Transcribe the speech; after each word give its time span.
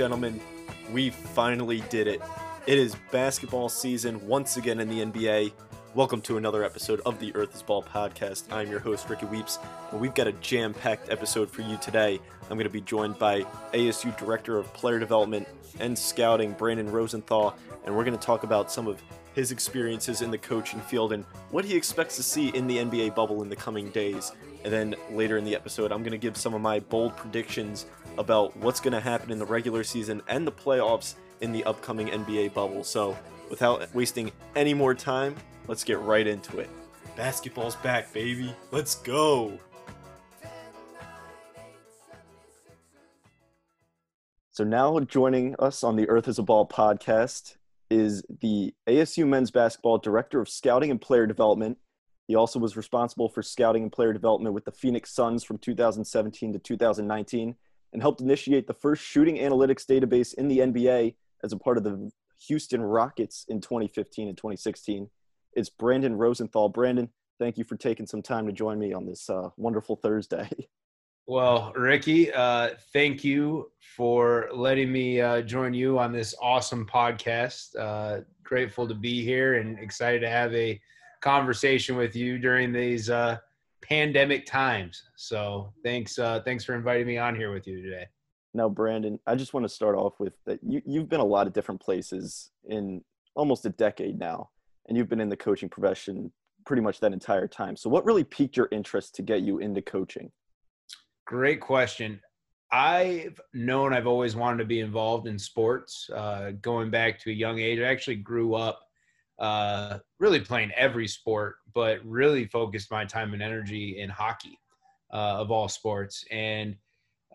Gentlemen, 0.00 0.40
we 0.94 1.10
finally 1.10 1.82
did 1.90 2.06
it. 2.06 2.22
It 2.66 2.78
is 2.78 2.96
basketball 3.12 3.68
season 3.68 4.26
once 4.26 4.56
again 4.56 4.80
in 4.80 4.88
the 4.88 5.04
NBA. 5.04 5.52
Welcome 5.94 6.22
to 6.22 6.38
another 6.38 6.64
episode 6.64 7.02
of 7.04 7.20
the 7.20 7.36
Earth 7.36 7.54
is 7.54 7.60
Ball 7.60 7.82
podcast. 7.82 8.50
I'm 8.50 8.70
your 8.70 8.80
host, 8.80 9.10
Ricky 9.10 9.26
Weeps, 9.26 9.58
and 9.92 10.00
we've 10.00 10.14
got 10.14 10.26
a 10.26 10.32
jam 10.32 10.72
packed 10.72 11.10
episode 11.10 11.50
for 11.50 11.60
you 11.60 11.76
today. 11.82 12.18
I'm 12.44 12.56
going 12.56 12.64
to 12.64 12.70
be 12.70 12.80
joined 12.80 13.18
by 13.18 13.42
ASU 13.74 14.16
Director 14.16 14.56
of 14.56 14.72
Player 14.72 14.98
Development 14.98 15.46
and 15.80 15.98
Scouting, 15.98 16.54
Brandon 16.54 16.90
Rosenthal, 16.90 17.54
and 17.84 17.94
we're 17.94 18.04
going 18.04 18.18
to 18.18 18.26
talk 18.26 18.42
about 18.42 18.72
some 18.72 18.86
of 18.86 19.02
his 19.34 19.52
experiences 19.52 20.22
in 20.22 20.30
the 20.30 20.38
coaching 20.38 20.80
field 20.80 21.12
and 21.12 21.24
what 21.50 21.66
he 21.66 21.76
expects 21.76 22.16
to 22.16 22.22
see 22.22 22.48
in 22.48 22.66
the 22.66 22.78
NBA 22.78 23.14
bubble 23.14 23.42
in 23.42 23.50
the 23.50 23.56
coming 23.56 23.90
days. 23.90 24.32
And 24.64 24.72
then 24.72 24.94
later 25.10 25.36
in 25.36 25.44
the 25.44 25.54
episode, 25.54 25.92
I'm 25.92 26.02
going 26.02 26.12
to 26.12 26.18
give 26.18 26.36
some 26.36 26.54
of 26.54 26.60
my 26.60 26.80
bold 26.80 27.16
predictions 27.16 27.86
about 28.20 28.54
what's 28.58 28.80
going 28.80 28.92
to 28.92 29.00
happen 29.00 29.32
in 29.32 29.38
the 29.38 29.46
regular 29.46 29.82
season 29.82 30.20
and 30.28 30.46
the 30.46 30.52
playoffs 30.52 31.14
in 31.40 31.52
the 31.52 31.64
upcoming 31.64 32.08
NBA 32.08 32.52
bubble. 32.52 32.84
So, 32.84 33.16
without 33.48 33.92
wasting 33.94 34.30
any 34.54 34.74
more 34.74 34.94
time, 34.94 35.34
let's 35.66 35.82
get 35.82 35.98
right 36.00 36.26
into 36.26 36.58
it. 36.58 36.68
Basketball's 37.16 37.76
back, 37.76 38.12
baby. 38.12 38.54
Let's 38.70 38.94
go. 38.96 39.58
So, 44.50 44.64
now 44.64 45.00
joining 45.00 45.56
us 45.58 45.82
on 45.82 45.96
the 45.96 46.08
Earth 46.10 46.28
is 46.28 46.38
a 46.38 46.42
Ball 46.42 46.68
podcast 46.68 47.56
is 47.88 48.22
the 48.40 48.74
ASU 48.86 49.26
men's 49.26 49.50
basketball 49.50 49.96
director 49.96 50.40
of 50.40 50.48
scouting 50.48 50.90
and 50.90 51.00
player 51.00 51.26
development. 51.26 51.78
He 52.28 52.36
also 52.36 52.58
was 52.60 52.76
responsible 52.76 53.30
for 53.30 53.42
scouting 53.42 53.84
and 53.84 53.90
player 53.90 54.12
development 54.12 54.54
with 54.54 54.66
the 54.66 54.70
Phoenix 54.70 55.10
Suns 55.12 55.42
from 55.42 55.56
2017 55.56 56.52
to 56.52 56.58
2019 56.58 57.56
and 57.92 58.02
helped 58.02 58.20
initiate 58.20 58.66
the 58.66 58.74
first 58.74 59.02
shooting 59.02 59.36
analytics 59.36 59.84
database 59.86 60.34
in 60.34 60.48
the 60.48 60.58
NBA 60.58 61.14
as 61.42 61.52
a 61.52 61.56
part 61.56 61.76
of 61.76 61.84
the 61.84 62.10
Houston 62.46 62.82
Rockets 62.82 63.44
in 63.48 63.60
2015 63.60 64.28
and 64.28 64.36
2016. 64.36 65.08
It's 65.54 65.68
Brandon 65.68 66.16
Rosenthal. 66.16 66.68
Brandon, 66.68 67.08
thank 67.38 67.58
you 67.58 67.64
for 67.64 67.76
taking 67.76 68.06
some 68.06 68.22
time 68.22 68.46
to 68.46 68.52
join 68.52 68.78
me 68.78 68.92
on 68.92 69.06
this 69.06 69.28
uh, 69.28 69.50
wonderful 69.56 69.96
Thursday. 69.96 70.48
Well, 71.26 71.72
Ricky, 71.76 72.32
uh, 72.32 72.70
thank 72.92 73.22
you 73.22 73.70
for 73.96 74.48
letting 74.52 74.90
me 74.90 75.20
uh, 75.20 75.42
join 75.42 75.72
you 75.72 75.96
on 75.96 76.10
this 76.10 76.34
awesome 76.42 76.84
podcast. 76.84 77.78
Uh, 77.78 78.22
grateful 78.42 78.88
to 78.88 78.96
be 78.96 79.22
here 79.22 79.54
and 79.54 79.78
excited 79.78 80.22
to 80.22 80.28
have 80.28 80.52
a 80.54 80.80
conversation 81.20 81.94
with 81.94 82.16
you 82.16 82.38
during 82.38 82.72
these 82.72 83.10
uh, 83.10 83.38
pandemic 83.82 84.46
times. 84.46 85.02
So 85.16 85.72
thanks, 85.84 86.18
uh, 86.18 86.40
thanks 86.44 86.64
for 86.64 86.74
inviting 86.74 87.06
me 87.06 87.18
on 87.18 87.34
here 87.34 87.52
with 87.52 87.66
you 87.66 87.82
today. 87.82 88.06
Now, 88.52 88.68
Brandon, 88.68 89.18
I 89.26 89.36
just 89.36 89.54
want 89.54 89.64
to 89.64 89.68
start 89.68 89.96
off 89.96 90.18
with 90.18 90.34
that 90.46 90.58
you, 90.62 90.82
you've 90.84 91.08
been 91.08 91.20
a 91.20 91.24
lot 91.24 91.46
of 91.46 91.52
different 91.52 91.80
places 91.80 92.50
in 92.68 93.02
almost 93.34 93.64
a 93.64 93.70
decade 93.70 94.18
now, 94.18 94.50
and 94.88 94.98
you've 94.98 95.08
been 95.08 95.20
in 95.20 95.28
the 95.28 95.36
coaching 95.36 95.68
profession 95.68 96.32
pretty 96.66 96.82
much 96.82 97.00
that 97.00 97.12
entire 97.12 97.46
time. 97.46 97.76
So, 97.76 97.88
what 97.88 98.04
really 98.04 98.24
piqued 98.24 98.56
your 98.56 98.68
interest 98.72 99.14
to 99.16 99.22
get 99.22 99.42
you 99.42 99.58
into 99.58 99.82
coaching? 99.82 100.32
Great 101.26 101.60
question. 101.60 102.20
I've 102.72 103.40
known 103.52 103.92
I've 103.92 104.06
always 104.06 104.36
wanted 104.36 104.58
to 104.58 104.64
be 104.64 104.80
involved 104.80 105.26
in 105.26 105.38
sports. 105.38 106.08
Uh, 106.14 106.52
going 106.60 106.90
back 106.90 107.18
to 107.20 107.30
a 107.30 107.34
young 107.34 107.58
age, 107.58 107.78
I 107.78 107.84
actually 107.84 108.16
grew 108.16 108.54
up 108.54 108.80
uh, 109.40 109.98
really 110.18 110.40
playing 110.40 110.70
every 110.76 111.08
sport, 111.08 111.56
but 111.74 111.98
really 112.04 112.44
focused 112.44 112.90
my 112.90 113.04
time 113.04 113.32
and 113.32 113.42
energy 113.42 113.98
in 113.98 114.10
hockey 114.10 114.58
uh, 115.12 115.40
of 115.40 115.50
all 115.50 115.68
sports. 115.68 116.24
And 116.30 116.76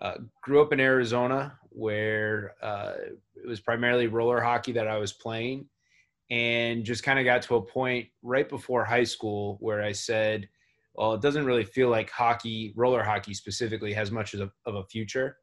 uh, 0.02 0.16
grew 0.44 0.62
up 0.62 0.72
in 0.72 0.80
Arizona 0.80 1.58
where 1.70 2.54
uh, 2.62 2.94
it 3.36 3.48
was 3.48 3.60
primarily 3.60 4.08
roller 4.08 4.40
hockey 4.40 4.72
that 4.74 4.88
I 4.88 4.98
was 4.98 5.14
playing. 5.14 5.68
And 6.32 6.84
just 6.84 7.04
kind 7.04 7.20
of 7.20 7.26
got 7.26 7.44
to 7.44 7.56
a 7.56 7.62
point 7.62 8.08
right 8.24 8.50
before 8.50 8.84
high 8.84 9.04
school 9.04 9.58
where 9.60 9.84
I 9.84 9.92
said, 9.92 10.50
well, 10.96 11.14
it 11.14 11.22
doesn't 11.22 11.46
really 11.46 11.64
feel 11.64 11.90
like 11.90 12.10
hockey, 12.10 12.74
roller 12.76 13.04
hockey 13.04 13.34
specifically, 13.34 13.94
has 13.94 14.12
much 14.12 14.34
of 14.34 14.42
a, 14.42 14.52
of 14.66 14.76
a 14.76 14.86
future. 14.86 15.38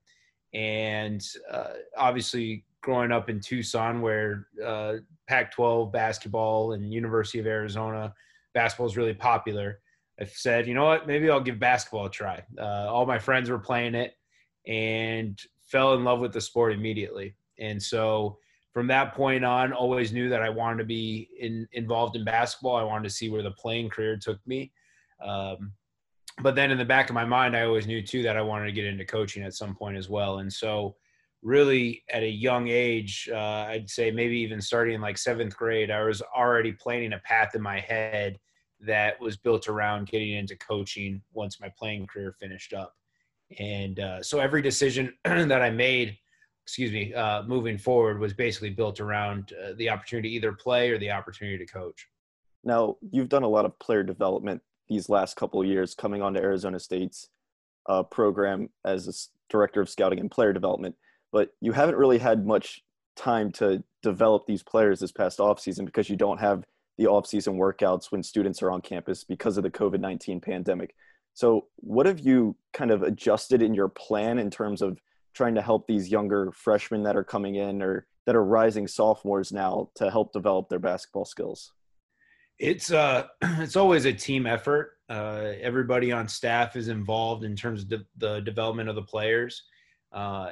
And 0.54 1.22
uh, 1.50 1.74
obviously, 1.96 2.64
growing 2.82 3.12
up 3.12 3.30
in 3.30 3.40
Tucson, 3.40 4.00
where 4.00 4.48
uh, 4.64 4.94
Pac-12 5.28 5.92
basketball 5.92 6.72
and 6.72 6.92
University 6.92 7.38
of 7.38 7.46
Arizona 7.46 8.12
basketball 8.54 8.86
is 8.86 8.96
really 8.96 9.14
popular, 9.14 9.80
I've 10.20 10.30
said, 10.30 10.66
you 10.66 10.74
know 10.74 10.84
what, 10.84 11.06
maybe 11.06 11.30
I'll 11.30 11.40
give 11.40 11.58
basketball 11.58 12.06
a 12.06 12.10
try. 12.10 12.42
Uh, 12.58 12.86
all 12.92 13.06
my 13.06 13.18
friends 13.18 13.48
were 13.48 13.58
playing 13.58 13.94
it, 13.94 14.14
and 14.66 15.40
fell 15.66 15.94
in 15.94 16.04
love 16.04 16.20
with 16.20 16.32
the 16.32 16.40
sport 16.40 16.72
immediately. 16.72 17.34
And 17.58 17.82
so 17.82 18.38
from 18.72 18.86
that 18.88 19.14
point 19.14 19.44
on, 19.44 19.72
always 19.72 20.12
knew 20.12 20.28
that 20.28 20.42
I 20.42 20.50
wanted 20.50 20.78
to 20.78 20.84
be 20.84 21.28
in, 21.38 21.66
involved 21.72 22.16
in 22.16 22.24
basketball. 22.24 22.76
I 22.76 22.84
wanted 22.84 23.04
to 23.04 23.14
see 23.14 23.28
where 23.28 23.42
the 23.42 23.50
playing 23.52 23.88
career 23.88 24.16
took 24.16 24.38
me. 24.46 24.72
Um, 25.22 25.72
but 26.42 26.54
then 26.54 26.70
in 26.70 26.78
the 26.78 26.84
back 26.84 27.10
of 27.10 27.14
my 27.14 27.24
mind, 27.24 27.56
I 27.56 27.64
always 27.64 27.86
knew 27.86 28.02
too 28.02 28.22
that 28.22 28.36
I 28.36 28.42
wanted 28.42 28.66
to 28.66 28.72
get 28.72 28.86
into 28.86 29.04
coaching 29.04 29.42
at 29.42 29.54
some 29.54 29.74
point 29.74 29.96
as 29.96 30.08
well. 30.08 30.38
And 30.38 30.52
so, 30.52 30.96
really, 31.42 32.04
at 32.10 32.22
a 32.22 32.28
young 32.28 32.68
age, 32.68 33.28
uh, 33.32 33.66
I'd 33.68 33.90
say 33.90 34.10
maybe 34.10 34.38
even 34.38 34.60
starting 34.60 34.94
in 34.94 35.00
like 35.00 35.18
seventh 35.18 35.56
grade, 35.56 35.90
I 35.90 36.02
was 36.04 36.22
already 36.36 36.72
planning 36.72 37.12
a 37.12 37.18
path 37.18 37.54
in 37.54 37.62
my 37.62 37.80
head 37.80 38.38
that 38.80 39.20
was 39.20 39.36
built 39.36 39.68
around 39.68 40.08
getting 40.08 40.32
into 40.32 40.56
coaching 40.56 41.22
once 41.32 41.60
my 41.60 41.70
playing 41.76 42.06
career 42.06 42.34
finished 42.38 42.72
up. 42.72 42.94
And 43.58 44.00
uh, 44.00 44.22
so, 44.22 44.40
every 44.40 44.62
decision 44.62 45.12
that 45.24 45.62
I 45.62 45.70
made, 45.70 46.16
excuse 46.64 46.92
me, 46.92 47.12
uh, 47.12 47.42
moving 47.42 47.76
forward 47.76 48.18
was 48.18 48.32
basically 48.32 48.70
built 48.70 49.00
around 49.00 49.52
uh, 49.52 49.72
the 49.76 49.90
opportunity 49.90 50.30
to 50.30 50.34
either 50.36 50.52
play 50.52 50.90
or 50.90 50.98
the 50.98 51.10
opportunity 51.10 51.58
to 51.58 51.70
coach. 51.70 52.08
Now, 52.64 52.96
you've 53.10 53.28
done 53.28 53.42
a 53.42 53.48
lot 53.48 53.64
of 53.64 53.78
player 53.78 54.02
development 54.02 54.62
these 54.88 55.08
last 55.08 55.36
couple 55.36 55.60
of 55.60 55.66
years 55.66 55.94
coming 55.94 56.22
onto 56.22 56.40
Arizona 56.40 56.78
State's 56.78 57.28
uh, 57.88 58.02
program 58.04 58.68
as 58.84 59.08
a 59.08 59.12
director 59.52 59.80
of 59.80 59.88
scouting 59.88 60.20
and 60.20 60.30
player 60.30 60.52
development, 60.52 60.94
but 61.32 61.50
you 61.60 61.72
haven't 61.72 61.96
really 61.96 62.18
had 62.18 62.46
much 62.46 62.82
time 63.16 63.50
to 63.52 63.82
develop 64.02 64.46
these 64.46 64.62
players 64.62 65.00
this 65.00 65.12
past 65.12 65.38
offseason 65.38 65.84
because 65.84 66.08
you 66.08 66.16
don't 66.16 66.38
have 66.38 66.64
the 66.98 67.04
offseason 67.04 67.56
workouts 67.56 68.12
when 68.12 68.22
students 68.22 68.62
are 68.62 68.70
on 68.70 68.80
campus 68.80 69.24
because 69.24 69.56
of 69.56 69.62
the 69.62 69.70
COVID 69.70 70.00
19 70.00 70.40
pandemic. 70.40 70.94
So, 71.34 71.66
what 71.76 72.06
have 72.06 72.20
you 72.20 72.56
kind 72.72 72.90
of 72.90 73.02
adjusted 73.02 73.62
in 73.62 73.74
your 73.74 73.88
plan 73.88 74.38
in 74.38 74.50
terms 74.50 74.82
of 74.82 75.00
trying 75.34 75.54
to 75.54 75.62
help 75.62 75.86
these 75.86 76.10
younger 76.10 76.52
freshmen 76.52 77.02
that 77.04 77.16
are 77.16 77.24
coming 77.24 77.54
in 77.54 77.82
or 77.82 78.06
that 78.26 78.36
are 78.36 78.44
rising 78.44 78.86
sophomores 78.86 79.50
now 79.50 79.88
to 79.96 80.10
help 80.10 80.32
develop 80.32 80.68
their 80.68 80.78
basketball 80.78 81.24
skills? 81.24 81.72
It's 82.58 82.92
uh, 82.92 83.26
it's 83.42 83.76
always 83.76 84.04
a 84.04 84.12
team 84.12 84.46
effort. 84.46 84.98
Uh, 85.08 85.52
everybody 85.60 86.12
on 86.12 86.28
staff 86.28 86.76
is 86.76 86.88
involved 86.88 87.44
in 87.44 87.56
terms 87.56 87.82
of 87.82 87.88
de- 87.88 88.06
the 88.18 88.40
development 88.40 88.88
of 88.88 88.94
the 88.94 89.02
players. 89.02 89.62
Uh, 90.12 90.50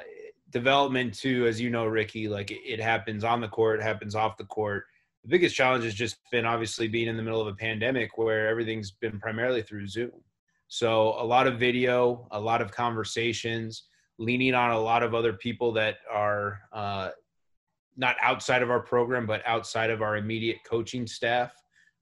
development 0.51 1.13
too, 1.13 1.47
as 1.47 1.59
you 1.59 1.69
know, 1.69 1.85
Ricky, 1.85 2.27
like 2.27 2.51
it, 2.51 2.79
happens 2.79 3.23
on 3.23 3.41
the 3.41 3.47
court, 3.47 3.79
it 3.79 3.83
happens 3.83 4.15
off 4.15 4.37
the 4.37 4.45
court. 4.45 4.85
The 5.23 5.29
biggest 5.29 5.55
challenge 5.55 5.83
has 5.83 5.93
just 5.93 6.17
been 6.31 6.45
obviously 6.45 6.87
being 6.87 7.07
in 7.07 7.17
the 7.17 7.23
middle 7.23 7.41
of 7.41 7.47
a 7.47 7.53
pandemic 7.53 8.17
where 8.17 8.47
everything's 8.47 8.91
been 8.91 9.19
primarily 9.19 9.61
through 9.61 9.87
Zoom. 9.87 10.11
So 10.67 11.15
a 11.19 11.25
lot 11.25 11.47
of 11.47 11.59
video, 11.59 12.27
a 12.31 12.39
lot 12.39 12.61
of 12.61 12.71
conversations, 12.71 13.83
leaning 14.17 14.53
on 14.53 14.71
a 14.71 14.79
lot 14.79 15.03
of 15.03 15.13
other 15.13 15.33
people 15.33 15.71
that 15.73 15.97
are 16.11 16.61
uh, 16.71 17.09
not 17.97 18.15
outside 18.21 18.61
of 18.61 18.69
our 18.69 18.79
program, 18.79 19.25
but 19.25 19.41
outside 19.45 19.89
of 19.89 20.01
our 20.01 20.17
immediate 20.17 20.57
coaching 20.65 21.05
staff 21.05 21.53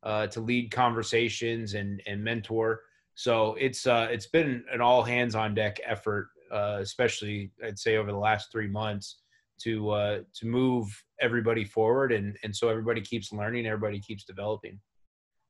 uh, 0.03 0.27
to 0.27 0.39
lead 0.39 0.71
conversations 0.71 1.74
and 1.74 2.01
and 2.06 2.24
mentor. 2.24 2.81
So 3.15 3.56
it's 3.59 3.85
uh, 3.85 4.07
it's 4.12 4.27
been 4.27 4.63
an 4.71 4.81
all 4.81 5.03
hands 5.03 5.35
on 5.35 5.53
deck 5.53 5.79
effort, 5.85 6.29
uh, 6.51 6.78
especially 6.81 7.51
I'd 7.66 7.80
say 7.80 7.98
over 7.98 8.12
the 8.12 8.18
last 8.18 8.51
three 8.51 8.68
months 8.68 9.22
to 9.62 9.90
uh, 9.90 10.19
to 10.36 10.48
move 10.48 10.88
everybody 11.22 11.66
forward, 11.66 12.12
and 12.12 12.38
and 12.44 12.56
so 12.56 12.69
everybody 12.69 13.01
keeps 13.01 13.31
learning, 13.31 13.66
everybody 13.66 14.00
keeps 14.00 14.24
developing. 14.24 14.80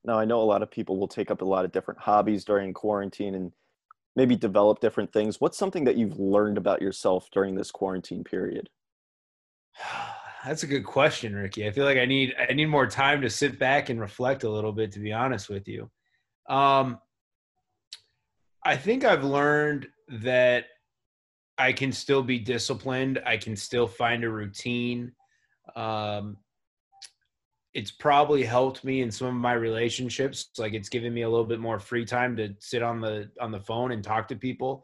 Now 0.06 0.20
I 0.20 0.26
know 0.26 0.42
a 0.42 0.44
lot 0.44 0.64
of 0.64 0.72
people 0.72 0.98
will 0.98 1.08
take 1.08 1.32
up 1.32 1.42
a 1.42 1.46
lot 1.46 1.66
of 1.66 1.72
different 1.72 2.00
hobbies 2.00 2.46
during 2.46 2.74
quarantine 2.74 3.36
and 3.36 3.52
maybe 4.16 4.36
develop 4.36 4.80
different 4.80 5.12
things. 5.12 5.40
What's 5.40 5.58
something 5.58 5.84
that 5.86 5.98
you've 5.98 6.20
learned 6.20 6.58
about 6.58 6.82
yourself 6.82 7.30
during 7.32 7.56
this 7.56 7.72
quarantine 7.72 8.24
period? 8.24 8.70
That's 10.46 10.64
a 10.64 10.68
good 10.68 10.86
question, 10.86 11.36
Ricky. 11.36 11.68
I 11.68 11.72
feel 11.72 11.84
like 11.84 11.98
I 11.98 12.06
need 12.06 12.34
I 12.38 12.54
need 12.54 12.68
more 12.68 12.88
time 12.88 13.22
to 13.22 13.30
sit 13.30 13.60
back 13.60 13.90
and 13.90 14.00
reflect 14.00 14.44
a 14.44 14.50
little 14.50 14.72
bit. 14.72 14.92
To 14.94 15.00
be 15.00 15.12
honest 15.12 15.50
with 15.50 15.68
you, 15.68 15.90
um, 16.50 17.00
I 18.64 18.78
think 18.78 19.04
I've 19.04 19.24
learned 19.24 19.88
that 20.22 20.66
I 21.60 21.74
can 21.74 21.92
still 21.92 22.24
be 22.24 22.40
disciplined. 22.40 23.22
I 23.26 23.38
can 23.38 23.56
still 23.56 23.88
find 23.88 24.24
a 24.24 24.30
routine. 24.30 25.12
Um, 25.76 26.38
it's 27.74 27.92
probably 27.92 28.44
helped 28.44 28.84
me 28.84 29.02
in 29.02 29.12
some 29.12 29.28
of 29.28 29.34
my 29.36 29.54
relationships. 29.54 30.50
Like 30.58 30.74
it's 30.74 30.90
given 30.90 31.14
me 31.14 31.22
a 31.22 31.30
little 31.30 31.46
bit 31.46 31.60
more 31.60 31.80
free 31.80 32.06
time 32.06 32.36
to 32.38 32.56
sit 32.60 32.82
on 32.82 33.00
the 33.00 33.30
on 33.40 33.52
the 33.52 33.60
phone 33.60 33.92
and 33.92 34.04
talk 34.04 34.28
to 34.30 34.36
people 34.36 34.84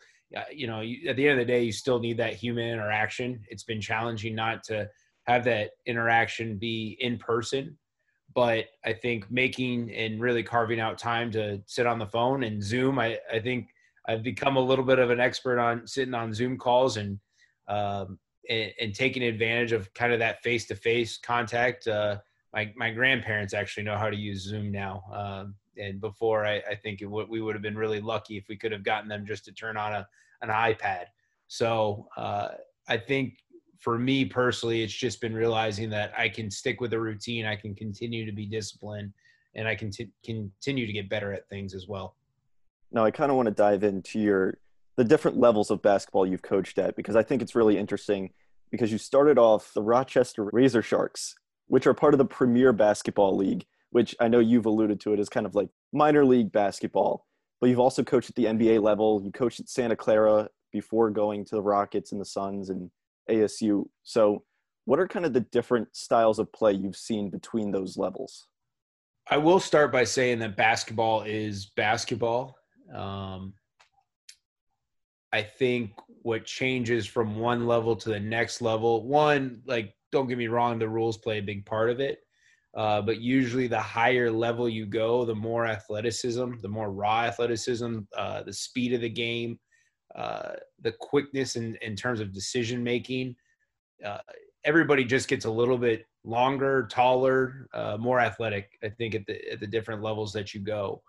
you 0.52 0.68
know, 0.68 0.82
at 1.08 1.16
the 1.16 1.28
end 1.28 1.40
of 1.40 1.48
the 1.48 1.52
day, 1.52 1.64
you 1.64 1.72
still 1.72 2.00
need 2.00 2.18
that 2.18 2.34
human 2.34 2.68
interaction. 2.68 3.44
It's 3.50 3.64
been 3.64 3.82
challenging 3.82 4.36
not 4.36 4.64
to 4.66 4.90
have 5.24 5.44
that 5.46 5.72
interaction 5.86 6.58
be 6.58 6.98
in 7.00 7.18
person, 7.18 7.78
but 8.34 8.66
I 8.84 8.94
think 8.94 9.30
making 9.32 9.94
and 9.94 10.20
really 10.20 10.44
carving 10.44 10.80
out 10.80 10.98
time 10.98 11.32
to 11.32 11.62
sit 11.66 11.88
on 11.88 12.00
the 12.00 12.06
phone 12.06 12.44
and 12.44 12.62
Zoom, 12.62 13.00
I, 13.00 13.20
I 13.32 13.40
think 13.40 13.70
I've 14.08 14.24
become 14.24 14.58
a 14.58 14.62
little 14.62 14.86
bit 14.86 15.00
of 15.00 15.10
an 15.10 15.20
expert 15.20 15.60
on 15.60 15.88
sitting 15.88 16.14
on 16.14 16.34
Zoom 16.34 16.58
calls 16.58 16.98
and, 16.98 17.20
um, 17.68 18.20
and, 18.50 18.72
and 18.80 18.94
taking 18.94 19.24
advantage 19.24 19.72
of 19.72 19.94
kind 19.94 20.14
of 20.14 20.20
that 20.20 20.44
face 20.44 20.66
to 20.68 20.76
face 20.76 21.18
contact. 21.18 21.88
Uh, 21.88 22.18
my, 22.54 22.72
my 22.76 22.92
grandparents 22.92 23.54
actually 23.54 23.84
know 23.84 23.98
how 23.98 24.10
to 24.10 24.16
use 24.16 24.44
Zoom 24.44 24.72
now. 24.72 25.04
Um, 25.12 25.56
and 25.78 26.00
before 26.00 26.46
I, 26.46 26.62
I 26.70 26.76
think 26.76 27.02
w- 27.02 27.28
we 27.30 27.42
would 27.42 27.56
have 27.56 27.62
been 27.62 27.78
really 27.78 28.00
lucky 28.00 28.38
if 28.38 28.48
we 28.48 28.56
could 28.56 28.72
have 28.72 28.84
gotten 28.84 29.10
them 29.10 29.26
just 29.26 29.46
to 29.46 29.52
turn 29.52 29.78
on 29.78 29.94
a 29.94 30.08
an 30.42 30.50
iPad. 30.50 31.06
So 31.48 32.08
uh, 32.18 32.50
I 32.88 32.98
think 32.98 33.40
for 33.80 33.98
me 33.98 34.26
personally, 34.26 34.84
it's 34.84 34.94
just 34.94 35.22
been 35.22 35.34
realizing 35.34 35.90
that 35.92 36.14
I 36.18 36.30
can 36.30 36.50
stick 36.50 36.82
with 36.82 36.94
a 36.94 37.00
routine, 37.00 37.46
I 37.46 37.56
can 37.56 37.76
continue 37.76 38.26
to 38.26 38.32
be 38.32 38.46
disciplined, 38.46 39.14
and 39.56 39.68
I 39.68 39.76
can 39.76 39.92
t- 39.92 40.12
continue 40.24 40.86
to 40.86 40.94
get 40.94 41.10
better 41.10 41.34
at 41.34 41.48
things 41.50 41.74
as 41.74 41.88
well. 41.88 42.16
Now 42.96 43.06
I 43.06 43.12
kind 43.12 43.30
of 43.30 43.38
want 43.38 43.46
to 43.48 43.54
dive 43.54 43.84
into 43.84 44.20
your 44.20 44.58
the 44.98 45.04
different 45.04 45.38
levels 45.38 45.70
of 45.70 45.84
basketball 45.84 46.26
you've 46.26 46.42
coached 46.42 46.80
at 46.80 46.96
because 46.96 47.16
I 47.16 47.22
think 47.22 47.44
it's 47.44 47.54
really 47.54 47.78
interesting 47.78 48.32
because 48.72 48.92
you 48.92 48.98
started 48.98 49.38
off 49.38 49.72
the 49.76 49.84
Rochester 49.84 50.50
Razor 50.52 50.82
Sharks, 50.82 51.36
which 51.68 51.86
are 51.86 51.94
part 51.94 52.16
of 52.16 52.18
the 52.18 52.26
Premier 52.26 52.74
Basketball 52.74 53.38
League 53.38 53.66
which 53.96 54.14
I 54.20 54.28
know 54.28 54.40
you've 54.40 54.66
alluded 54.66 55.00
to 55.00 55.14
it 55.14 55.22
as 55.22 55.30
kind 55.30 55.46
of 55.46 55.56
like 55.56 55.70
minor 55.94 56.26
league 56.26 56.52
basketball. 56.52 57.26
But 57.62 57.70
you've 57.70 57.80
also 57.80 58.04
coached 58.04 58.30
at 58.30 58.36
the 58.36 58.44
NBA 58.44 58.82
level. 58.84 59.22
You 59.24 59.32
coached 59.32 59.62
at 59.62 59.70
Santa 59.70 59.96
Clara 59.96 60.50
before 60.74 61.10
going 61.10 61.46
to 61.46 61.56
the 61.56 61.62
Rockets 61.62 62.12
and 62.12 62.20
the 62.20 62.26
Suns 62.26 62.70
and 62.70 62.92
ASU. 63.30 63.86
So, 64.04 64.44
what 64.84 65.00
are 65.00 65.08
kind 65.08 65.26
of 65.26 65.32
the 65.32 65.40
different 65.40 65.96
styles 65.96 66.40
of 66.40 66.52
play 66.52 66.74
you've 66.74 66.98
seen 66.98 67.30
between 67.30 67.72
those 67.72 67.96
levels? 67.96 68.48
I 69.32 69.38
will 69.38 69.62
start 69.62 69.94
by 69.94 70.04
saying 70.04 70.40
that 70.40 70.58
basketball 70.58 71.22
is 71.22 71.68
basketball. 71.78 72.58
Um, 72.94 73.54
I 75.32 75.44
think 75.44 75.92
what 76.22 76.46
changes 76.46 77.06
from 77.06 77.38
one 77.38 77.68
level 77.68 77.96
to 77.96 78.10
the 78.10 78.20
next 78.20 78.62
level, 78.62 79.06
one, 79.06 79.62
like, 79.66 79.94
don't 80.12 80.28
get 80.28 80.38
me 80.38 80.48
wrong, 80.48 80.80
the 80.80 80.88
rules 80.88 81.18
play 81.18 81.40
a 81.40 81.44
big 81.44 81.66
part 81.66 81.90
of 81.90 82.00
it. 82.00 82.20
Uh, 82.74 83.02
but 83.02 83.22
usually, 83.22 83.68
the 83.68 83.80
higher 83.80 84.30
level 84.30 84.68
you 84.68 84.86
go, 84.86 85.24
the 85.24 85.36
more 85.36 85.66
athleticism, 85.66 86.54
the 86.62 86.68
more 86.68 86.92
raw 86.92 87.24
athleticism, 87.24 88.00
uh, 88.18 88.44
the 88.44 88.52
speed 88.54 88.94
of 88.94 89.02
the 89.02 89.10
game, 89.10 89.58
uh, 90.16 90.54
the 90.82 90.92
quickness 91.00 91.56
in, 91.56 91.78
in 91.82 91.96
terms 91.96 92.20
of 92.20 92.34
decision 92.34 92.84
making. 92.84 93.36
Uh, 94.04 94.20
everybody 94.66 95.06
just 95.06 95.28
gets 95.28 95.46
a 95.46 95.50
little 95.50 95.78
bit 95.78 96.06
longer, 96.26 96.88
taller, 96.90 97.68
uh, 97.74 97.98
more 97.98 98.20
athletic. 98.20 98.78
I 98.84 98.90
think 98.90 99.16
at 99.16 99.26
the 99.26 99.52
at 99.52 99.60
the 99.60 99.68
different 99.68 100.02
levels 100.02 100.34
that 100.34 100.54
you 100.54 100.60
go. 100.60 101.02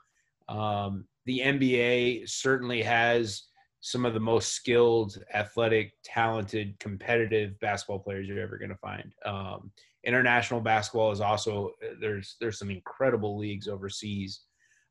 Um, 0.49 1.06
the 1.26 1.40
NBA 1.40 2.28
certainly 2.28 2.82
has 2.82 3.43
some 3.81 4.05
of 4.05 4.14
the 4.14 4.20
most 4.20 4.52
skilled, 4.52 5.23
athletic, 5.34 5.93
talented, 6.02 6.78
competitive 6.81 7.58
basketball 7.61 7.99
players 7.99 8.26
you're 8.26 8.40
ever 8.40 8.58
going 8.58 8.70
to 8.70 8.76
find. 8.76 9.12
Um, 9.25 9.70
international 10.05 10.61
basketball 10.61 11.12
is 11.12 11.20
also 11.20 11.73
there's 12.00 12.37
there's 12.40 12.58
some 12.58 12.70
incredible 12.70 13.37
leagues 13.37 13.69
overseas, 13.69 14.43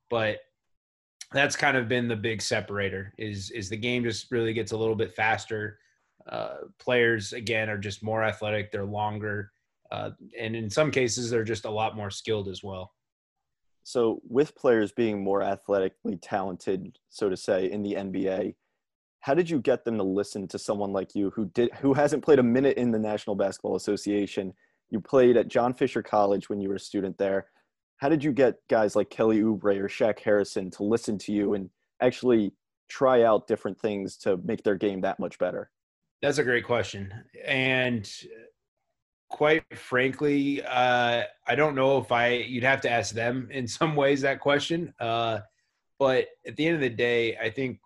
but 0.10 0.40
that's 1.34 1.56
kind 1.56 1.76
of 1.76 1.88
been 1.88 2.08
the 2.08 2.16
big 2.16 2.42
separator. 2.42 3.14
Is 3.18 3.52
is 3.52 3.70
the 3.70 3.78
game 3.78 4.04
just 4.04 4.32
really 4.32 4.54
gets 4.54 4.72
a 4.72 4.78
little 4.78 4.96
bit 4.96 5.16
faster. 5.16 5.80
Uh, 6.30 6.56
players 6.80 7.34
again 7.34 7.70
are 7.70 7.78
just 7.78 8.04
more 8.04 8.24
athletic. 8.24 8.72
They're 8.72 8.86
longer, 8.86 9.52
uh, 9.92 10.12
and 10.40 10.56
in 10.56 10.70
some 10.70 10.92
cases 10.92 11.30
they're 11.30 11.44
just 11.44 11.66
a 11.66 11.70
lot 11.70 11.96
more 11.96 12.10
skilled 12.10 12.48
as 12.48 12.64
well. 12.64 12.95
So, 13.88 14.20
with 14.28 14.56
players 14.56 14.92
being 14.92 15.24
more 15.24 15.44
athletically 15.44 16.18
talented, 16.18 16.98
so 17.08 17.30
to 17.30 17.38
say, 17.38 17.70
in 17.70 17.84
the 17.84 17.94
NBA, 17.94 18.56
how 19.20 19.36
did 19.36 19.48
you 19.48 19.60
get 19.60 19.86
them 19.86 20.00
to 20.00 20.04
listen 20.04 20.48
to 20.48 20.58
someone 20.58 20.92
like 20.92 21.14
you 21.14 21.30
who 21.30 21.46
did 21.46 21.72
who 21.76 21.94
hasn't 21.94 22.26
played 22.26 22.40
a 22.40 22.44
minute 22.44 22.78
in 22.78 22.90
the 22.90 22.98
National 22.98 23.36
Basketball 23.36 23.76
Association? 23.76 24.56
You 24.90 25.00
played 25.00 25.38
at 25.38 25.50
John 25.50 25.76
Fisher 25.76 26.02
College 26.02 26.50
when 26.50 26.60
you 26.60 26.70
were 26.70 26.76
a 26.76 26.80
student 26.80 27.20
there. 27.20 27.46
How 27.98 28.10
did 28.10 28.24
you 28.24 28.32
get 28.32 28.56
guys 28.70 28.96
like 28.96 29.12
Kelly 29.12 29.42
Oubre 29.42 29.80
or 29.80 29.88
Shaq 29.88 30.18
Harrison 30.18 30.72
to 30.72 30.84
listen 30.84 31.20
to 31.20 31.32
you 31.32 31.54
and 31.54 31.70
actually 32.02 32.54
try 32.90 33.22
out 33.22 33.48
different 33.48 33.80
things 33.80 34.18
to 34.18 34.38
make 34.38 34.64
their 34.64 34.76
game 34.76 35.02
that 35.02 35.20
much 35.20 35.38
better? 35.38 35.70
That's 36.24 36.40
a 36.40 36.44
great 36.44 36.66
question. 36.66 37.14
And 37.46 38.12
quite 39.30 39.64
frankly, 39.78 40.64
uh, 40.64 41.24
I 41.48 41.56
don't 41.56 41.76
know 41.76 41.98
if 41.98 42.12
I, 42.12 42.34
you'd 42.34 42.64
have 42.64 42.82
to 42.82 42.90
ask 42.90 43.14
them 43.14 43.50
in 43.52 43.68
some 43.68 43.96
ways 43.96 44.22
that 44.22 44.40
question. 44.40 44.94
Uh, 45.00 45.40
but 46.00 46.28
at 46.46 46.56
the 46.56 46.68
end 46.68 46.76
of 46.76 46.82
the 46.82 46.90
day, 46.90 47.38
I 47.38 47.50
think 47.50 47.80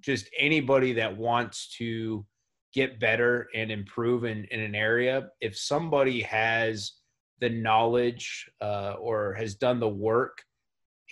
just 0.00 0.28
anybody 0.38 0.92
that 0.94 1.16
wants 1.16 1.74
to 1.78 2.26
get 2.74 2.98
better 2.98 3.48
and 3.54 3.70
improve 3.70 4.24
in, 4.24 4.44
in 4.50 4.60
an 4.60 4.74
area, 4.74 5.28
if 5.40 5.56
somebody 5.56 6.20
has 6.22 6.92
the 7.40 7.48
knowledge 7.48 8.50
uh, 8.60 8.94
or 8.98 9.32
has 9.34 9.54
done 9.54 9.78
the 9.78 9.88
work 9.88 10.42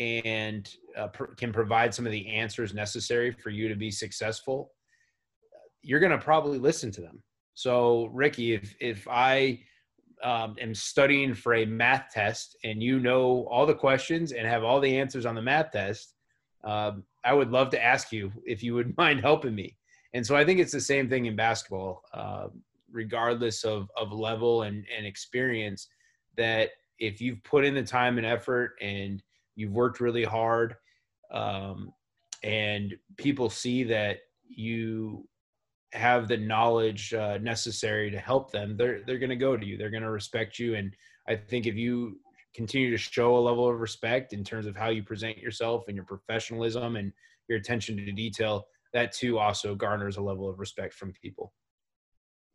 and 0.01 0.69
uh, 0.97 1.07
pr- 1.09 1.35
can 1.37 1.53
provide 1.53 1.95
some 1.95 2.05
of 2.05 2.13
the 2.13 2.27
answers 2.29 2.75
necessary 2.75 3.31
for 3.31 3.51
you 3.51 3.69
to 3.69 3.77
be 3.77 3.91
successful, 3.91 4.73
you're 5.83 6.01
going 6.01 6.13
to 6.13 6.19
probably 6.19 6.59
listen 6.59 6.91
to 6.91 7.01
them. 7.01 7.23
So, 7.55 8.07
Ricky, 8.07 8.55
if 8.55 8.75
if 8.81 9.07
I 9.09 9.61
um, 10.23 10.57
am 10.61 10.75
studying 10.75 11.35
for 11.35 11.55
a 11.55 11.65
math 11.65 12.07
test 12.13 12.57
and 12.65 12.83
you 12.83 13.01
know 13.01 13.47
all 13.51 13.67
the 13.67 13.75
questions 13.75 14.33
and 14.33 14.47
have 14.47 14.63
all 14.63 14.81
the 14.81 14.99
answers 14.99 15.27
on 15.27 15.35
the 15.35 15.43
math 15.43 15.73
test, 15.73 16.15
um, 16.65 17.05
I 17.25 17.35
would 17.35 17.51
love 17.51 17.71
to 17.71 17.83
ask 17.83 18.13
you 18.13 18.33
if 18.47 18.63
you 18.63 18.75
would 18.75 18.97
mind 18.99 19.21
helping 19.21 19.55
me. 19.55 19.77
And 20.15 20.27
so 20.27 20.37
I 20.37 20.45
think 20.45 20.61
it's 20.61 20.73
the 20.73 20.81
same 20.81 21.09
thing 21.09 21.27
in 21.27 21.37
basketball, 21.37 22.03
uh, 22.13 22.49
regardless 22.91 23.65
of, 23.65 23.91
of 23.97 24.13
level 24.13 24.63
and, 24.63 24.85
and 24.95 25.07
experience, 25.07 25.89
that 26.37 26.71
if 26.99 27.21
you've 27.21 27.43
put 27.45 27.65
in 27.65 27.75
the 27.75 27.83
time 27.83 28.19
and 28.19 28.27
effort 28.27 28.75
and 28.81 29.23
you've 29.57 29.73
worked 29.73 30.01
really 30.01 30.25
hard 30.25 30.77
um, 31.33 31.93
and 32.43 32.95
people 33.17 33.49
see 33.49 33.85
that 33.85 34.19
you 34.49 35.27
have 35.93 36.29
the 36.29 36.37
knowledge 36.37 37.13
uh, 37.13 37.39
necessary 37.39 38.11
to 38.11 38.19
help 38.19 38.51
them, 38.51 38.77
they're, 38.77 39.01
they're 39.07 39.19
going 39.19 39.31
to 39.31 39.37
go 39.37 39.57
to 39.57 39.67
you. 39.67 39.77
They're 39.77 39.91
going 39.91 40.03
to 40.03 40.11
respect 40.11 40.59
you. 40.59 40.75
And 40.75 40.95
I 41.29 41.37
think 41.37 41.67
if 41.67 41.75
you 41.75 42.19
continue 42.55 42.91
to 42.91 42.97
show 42.97 43.37
a 43.37 43.39
level 43.39 43.69
of 43.69 43.81
respect 43.81 44.33
in 44.33 44.45
terms 44.45 44.67
of 44.67 44.77
how 44.77 44.89
you 44.89 45.03
present 45.03 45.39
yourself 45.39 45.85
and 45.89 45.97
your 45.97 46.05
professionalism 46.05 46.97
and 46.97 47.13
your 47.49 47.59
attention 47.59 47.97
to 47.97 48.13
detail, 48.13 48.67
that 48.93 49.13
too 49.13 49.39
also 49.39 49.75
garners 49.75 50.17
a 50.17 50.23
level 50.23 50.49
of 50.49 50.59
respect 50.59 50.95
from 50.95 51.13
people. 51.13 51.53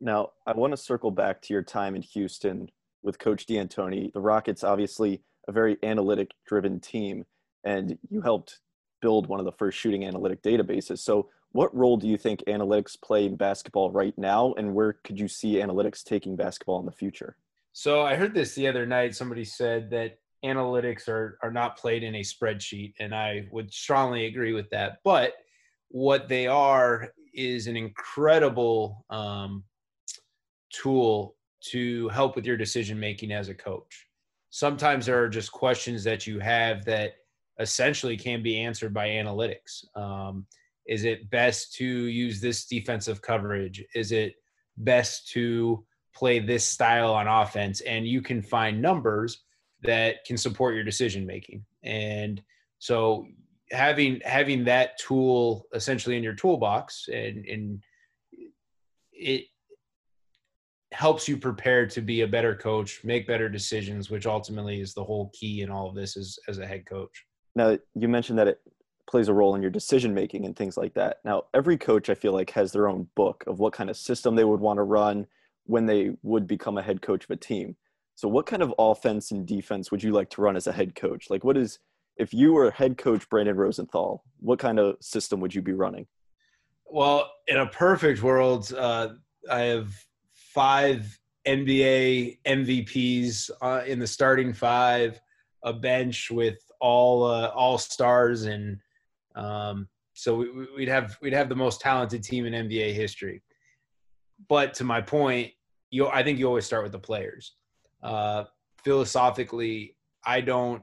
Now, 0.00 0.30
I 0.46 0.52
want 0.52 0.72
to 0.72 0.76
circle 0.76 1.10
back 1.10 1.42
to 1.42 1.52
your 1.52 1.62
time 1.62 1.96
in 1.96 2.02
Houston 2.02 2.68
with 3.02 3.18
Coach 3.18 3.46
D'Antoni. 3.46 4.12
The 4.12 4.20
Rockets, 4.20 4.62
obviously, 4.62 5.22
a 5.48 5.52
very 5.52 5.76
analytic 5.82 6.30
driven 6.46 6.78
team, 6.78 7.24
and 7.64 7.98
you 8.08 8.20
helped 8.20 8.60
build 9.02 9.26
one 9.26 9.40
of 9.40 9.46
the 9.46 9.52
first 9.52 9.78
shooting 9.78 10.04
analytic 10.04 10.42
databases. 10.42 10.98
So, 10.98 11.28
what 11.52 11.74
role 11.74 11.96
do 11.96 12.06
you 12.06 12.16
think 12.16 12.42
analytics 12.46 13.00
play 13.00 13.26
in 13.26 13.36
basketball 13.36 13.90
right 13.90 14.16
now, 14.16 14.54
and 14.58 14.74
where 14.74 14.94
could 15.04 15.18
you 15.18 15.28
see 15.28 15.54
analytics 15.54 16.02
taking 16.02 16.36
basketball 16.36 16.80
in 16.80 16.86
the 16.86 16.92
future? 16.92 17.36
So, 17.72 18.02
I 18.02 18.16
heard 18.16 18.34
this 18.34 18.54
the 18.54 18.68
other 18.68 18.86
night. 18.86 19.14
Somebody 19.14 19.44
said 19.44 19.90
that 19.90 20.18
analytics 20.44 21.08
are, 21.08 21.38
are 21.42 21.52
not 21.52 21.76
played 21.76 22.02
in 22.02 22.14
a 22.16 22.20
spreadsheet, 22.20 22.94
and 22.98 23.14
I 23.14 23.46
would 23.50 23.72
strongly 23.72 24.26
agree 24.26 24.52
with 24.52 24.70
that. 24.70 24.98
But 25.04 25.34
what 25.88 26.28
they 26.28 26.46
are 26.46 27.12
is 27.34 27.66
an 27.66 27.76
incredible 27.76 29.04
um, 29.10 29.64
tool 30.72 31.36
to 31.60 32.08
help 32.08 32.36
with 32.36 32.46
your 32.46 32.56
decision 32.56 32.98
making 32.98 33.32
as 33.32 33.48
a 33.48 33.54
coach. 33.54 34.06
Sometimes 34.50 35.06
there 35.06 35.22
are 35.22 35.28
just 35.28 35.52
questions 35.52 36.04
that 36.04 36.26
you 36.26 36.38
have 36.40 36.84
that 36.84 37.14
essentially 37.58 38.16
can 38.16 38.42
be 38.42 38.58
answered 38.58 38.94
by 38.94 39.08
analytics. 39.08 39.84
Um, 39.96 40.46
is 40.88 41.04
it 41.04 41.30
best 41.30 41.74
to 41.74 41.84
use 41.84 42.40
this 42.40 42.64
defensive 42.64 43.20
coverage? 43.20 43.84
Is 43.94 44.10
it 44.10 44.34
best 44.78 45.28
to 45.30 45.84
play 46.14 46.38
this 46.38 46.64
style 46.64 47.12
on 47.12 47.28
offense? 47.28 47.82
And 47.82 48.06
you 48.06 48.22
can 48.22 48.42
find 48.42 48.80
numbers 48.80 49.44
that 49.82 50.24
can 50.24 50.38
support 50.38 50.74
your 50.74 50.84
decision 50.84 51.26
making. 51.26 51.64
And 51.84 52.42
so 52.78 53.26
having 53.70 54.20
having 54.24 54.64
that 54.64 54.98
tool 54.98 55.66
essentially 55.74 56.16
in 56.16 56.22
your 56.22 56.34
toolbox 56.34 57.08
and 57.12 57.44
and 57.44 57.82
it 59.12 59.44
helps 60.92 61.28
you 61.28 61.36
prepare 61.36 61.86
to 61.86 62.00
be 62.00 62.22
a 62.22 62.26
better 62.26 62.54
coach 62.54 63.04
make 63.04 63.26
better 63.26 63.46
decisions 63.46 64.08
which 64.08 64.26
ultimately 64.26 64.80
is 64.80 64.94
the 64.94 65.04
whole 65.04 65.30
key 65.34 65.60
in 65.60 65.70
all 65.70 65.86
of 65.86 65.94
this 65.94 66.16
as, 66.16 66.38
as 66.48 66.58
a 66.58 66.66
head 66.66 66.86
coach 66.86 67.26
now 67.54 67.76
you 67.94 68.08
mentioned 68.08 68.38
that 68.38 68.48
it 68.48 68.60
plays 69.08 69.28
a 69.28 69.32
role 69.32 69.54
in 69.54 69.62
your 69.62 69.70
decision 69.70 70.14
making 70.14 70.44
and 70.44 70.54
things 70.54 70.76
like 70.76 70.94
that. 70.94 71.18
Now, 71.24 71.44
every 71.54 71.78
coach 71.78 72.10
I 72.10 72.14
feel 72.14 72.32
like 72.32 72.50
has 72.50 72.72
their 72.72 72.88
own 72.88 73.08
book 73.16 73.42
of 73.46 73.58
what 73.58 73.72
kind 73.72 73.90
of 73.90 73.96
system 73.96 74.36
they 74.36 74.44
would 74.44 74.60
want 74.60 74.78
to 74.78 74.82
run 74.82 75.26
when 75.64 75.86
they 75.86 76.12
would 76.22 76.46
become 76.46 76.78
a 76.78 76.82
head 76.82 77.02
coach 77.02 77.24
of 77.24 77.30
a 77.30 77.36
team. 77.36 77.76
So, 78.14 78.28
what 78.28 78.46
kind 78.46 78.62
of 78.62 78.74
offense 78.78 79.30
and 79.30 79.46
defense 79.46 79.90
would 79.90 80.02
you 80.02 80.12
like 80.12 80.30
to 80.30 80.42
run 80.42 80.56
as 80.56 80.66
a 80.66 80.72
head 80.72 80.94
coach? 80.94 81.30
Like, 81.30 81.44
what 81.44 81.56
is 81.56 81.78
if 82.16 82.34
you 82.34 82.52
were 82.52 82.70
head 82.70 82.98
coach 82.98 83.28
Brandon 83.28 83.56
Rosenthal, 83.56 84.24
what 84.40 84.58
kind 84.58 84.78
of 84.78 84.96
system 85.00 85.40
would 85.40 85.54
you 85.54 85.62
be 85.62 85.72
running? 85.72 86.06
Well, 86.84 87.30
in 87.46 87.58
a 87.58 87.66
perfect 87.66 88.22
world, 88.22 88.72
uh, 88.72 89.10
I 89.50 89.60
have 89.60 89.92
five 90.32 91.18
NBA 91.46 92.38
MVPs 92.44 93.50
uh, 93.62 93.82
in 93.86 93.98
the 93.98 94.06
starting 94.06 94.52
five, 94.52 95.20
a 95.62 95.72
bench 95.72 96.30
with 96.30 96.58
all 96.80 97.24
uh, 97.24 97.48
all 97.48 97.78
stars, 97.78 98.44
and 98.44 98.78
um, 99.38 99.88
so 100.14 100.36
we, 100.36 100.66
would 100.76 100.88
have 100.88 101.16
we'd 101.22 101.32
have 101.32 101.48
the 101.48 101.54
most 101.54 101.80
talented 101.80 102.24
team 102.24 102.44
in 102.44 102.68
NBA 102.68 102.92
history. 102.92 103.42
But 104.48 104.74
to 104.74 104.84
my 104.84 105.00
point, 105.00 105.52
you 105.90 106.08
I 106.08 106.22
think 106.22 106.38
you 106.38 106.46
always 106.46 106.66
start 106.66 106.82
with 106.82 106.92
the 106.92 106.98
players. 106.98 107.54
Uh, 108.02 108.44
philosophically, 108.84 109.96
I 110.24 110.40
don't. 110.40 110.82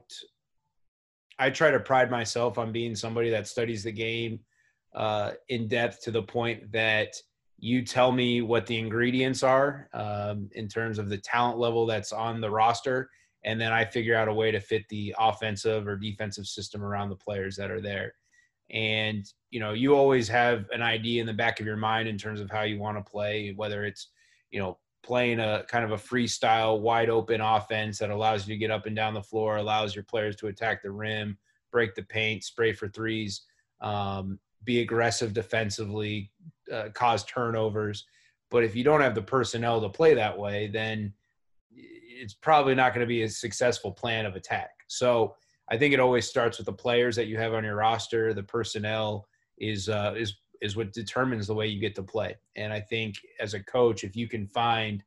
I 1.38 1.50
try 1.50 1.70
to 1.70 1.80
pride 1.80 2.10
myself 2.10 2.56
on 2.56 2.72
being 2.72 2.96
somebody 2.96 3.28
that 3.30 3.46
studies 3.46 3.84
the 3.84 3.92
game 3.92 4.40
uh, 4.94 5.32
in 5.50 5.68
depth 5.68 6.02
to 6.04 6.10
the 6.10 6.22
point 6.22 6.72
that 6.72 7.14
you 7.58 7.84
tell 7.84 8.12
me 8.12 8.40
what 8.40 8.66
the 8.66 8.78
ingredients 8.78 9.42
are 9.42 9.88
um, 9.92 10.48
in 10.52 10.66
terms 10.66 10.98
of 10.98 11.10
the 11.10 11.18
talent 11.18 11.58
level 11.58 11.84
that's 11.84 12.12
on 12.12 12.40
the 12.40 12.50
roster 12.50 13.08
and 13.44 13.58
then 13.58 13.72
i 13.72 13.82
figure 13.82 14.14
out 14.14 14.28
a 14.28 14.34
way 14.34 14.50
to 14.50 14.60
fit 14.60 14.82
the 14.90 15.14
offensive 15.18 15.86
or 15.88 15.96
defensive 15.96 16.46
system 16.46 16.84
around 16.84 17.08
the 17.08 17.16
players 17.16 17.56
that 17.56 17.70
are 17.70 17.80
there 17.80 18.12
and 18.70 19.32
you 19.50 19.60
know 19.60 19.72
you 19.72 19.94
always 19.94 20.28
have 20.28 20.66
an 20.72 20.82
idea 20.82 21.20
in 21.20 21.26
the 21.26 21.32
back 21.32 21.60
of 21.60 21.66
your 21.66 21.76
mind 21.76 22.08
in 22.08 22.18
terms 22.18 22.40
of 22.40 22.50
how 22.50 22.62
you 22.62 22.78
want 22.78 22.96
to 22.96 23.10
play 23.10 23.52
whether 23.56 23.84
it's 23.84 24.08
you 24.50 24.58
know 24.58 24.78
playing 25.04 25.38
a 25.38 25.64
kind 25.68 25.84
of 25.84 25.92
a 25.92 25.96
freestyle 25.96 26.80
wide 26.80 27.08
open 27.08 27.40
offense 27.40 27.98
that 27.98 28.10
allows 28.10 28.46
you 28.46 28.54
to 28.54 28.58
get 28.58 28.72
up 28.72 28.86
and 28.86 28.96
down 28.96 29.14
the 29.14 29.22
floor 29.22 29.58
allows 29.58 29.94
your 29.94 30.04
players 30.04 30.34
to 30.34 30.48
attack 30.48 30.82
the 30.82 30.90
rim 30.90 31.38
break 31.70 31.94
the 31.94 32.02
paint 32.02 32.42
spray 32.42 32.72
for 32.72 32.88
threes 32.88 33.42
um, 33.80 34.38
be 34.64 34.80
aggressive 34.80 35.32
defensively 35.32 36.30
uh, 36.70 36.90
cause 36.92 37.24
turnovers. 37.24 38.04
But 38.50 38.64
if 38.64 38.76
you 38.76 38.84
don't 38.84 39.00
have 39.00 39.14
the 39.14 39.22
personnel 39.22 39.80
to 39.80 39.88
play 39.88 40.14
that 40.14 40.36
way, 40.36 40.68
then 40.68 41.12
it's 41.72 42.34
probably 42.34 42.74
not 42.74 42.92
going 42.92 43.04
to 43.04 43.08
be 43.08 43.22
a 43.22 43.28
successful 43.28 43.92
plan 43.92 44.26
of 44.26 44.36
attack. 44.36 44.70
So 44.88 45.34
I 45.68 45.76
think 45.76 45.92
it 45.92 46.00
always 46.00 46.28
starts 46.28 46.58
with 46.58 46.66
the 46.66 46.72
players 46.72 47.16
that 47.16 47.26
you 47.26 47.36
have 47.38 47.54
on 47.54 47.64
your 47.64 47.76
roster. 47.76 48.32
The 48.32 48.42
personnel 48.42 49.26
is 49.58 49.88
uh, 49.88 50.14
is 50.16 50.34
is 50.62 50.76
what 50.76 50.92
determines 50.92 51.46
the 51.46 51.54
way 51.54 51.66
you 51.66 51.80
get 51.80 51.94
to 51.96 52.02
play. 52.02 52.36
And 52.56 52.72
I 52.72 52.80
think 52.80 53.16
as 53.40 53.54
a 53.54 53.62
coach, 53.62 54.04
if 54.04 54.16
you 54.16 54.28
can 54.28 54.46
find 54.46 55.02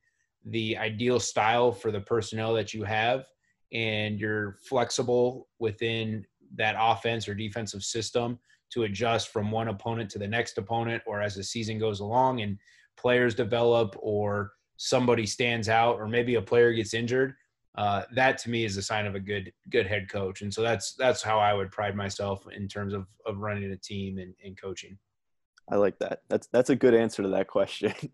the 0.45 0.77
ideal 0.77 1.19
style 1.19 1.71
for 1.71 1.91
the 1.91 2.01
personnel 2.01 2.53
that 2.53 2.73
you 2.73 2.83
have, 2.83 3.25
and 3.71 4.19
you're 4.19 4.57
flexible 4.63 5.47
within 5.59 6.25
that 6.55 6.75
offense 6.79 7.27
or 7.27 7.35
defensive 7.35 7.83
system 7.83 8.39
to 8.71 8.83
adjust 8.83 9.29
from 9.29 9.51
one 9.51 9.67
opponent 9.67 10.09
to 10.11 10.19
the 10.19 10.27
next 10.27 10.57
opponent 10.57 11.01
or 11.05 11.21
as 11.21 11.35
the 11.35 11.43
season 11.43 11.79
goes 11.79 11.99
along 11.99 12.41
and 12.41 12.57
players 12.97 13.35
develop 13.35 13.95
or 13.99 14.53
somebody 14.77 15.25
stands 15.25 15.69
out 15.69 15.95
or 15.97 16.07
maybe 16.07 16.35
a 16.35 16.41
player 16.41 16.73
gets 16.73 16.93
injured 16.93 17.33
uh, 17.75 18.03
that 18.13 18.37
to 18.37 18.49
me 18.49 18.65
is 18.65 18.77
a 18.77 18.81
sign 18.81 19.05
of 19.05 19.15
a 19.15 19.19
good 19.19 19.51
good 19.69 19.87
head 19.87 20.09
coach 20.09 20.41
and 20.41 20.53
so 20.53 20.61
that's 20.61 20.93
that's 20.93 21.21
how 21.21 21.39
i 21.39 21.53
would 21.53 21.71
pride 21.71 21.95
myself 21.95 22.45
in 22.51 22.67
terms 22.67 22.93
of 22.93 23.05
of 23.25 23.37
running 23.37 23.71
a 23.71 23.77
team 23.77 24.17
and, 24.17 24.33
and 24.43 24.59
coaching 24.59 24.97
i 25.71 25.75
like 25.75 25.97
that 25.99 26.23
that's 26.29 26.47
that's 26.47 26.69
a 26.69 26.75
good 26.75 26.93
answer 26.93 27.21
to 27.21 27.29
that 27.29 27.47
question 27.47 27.93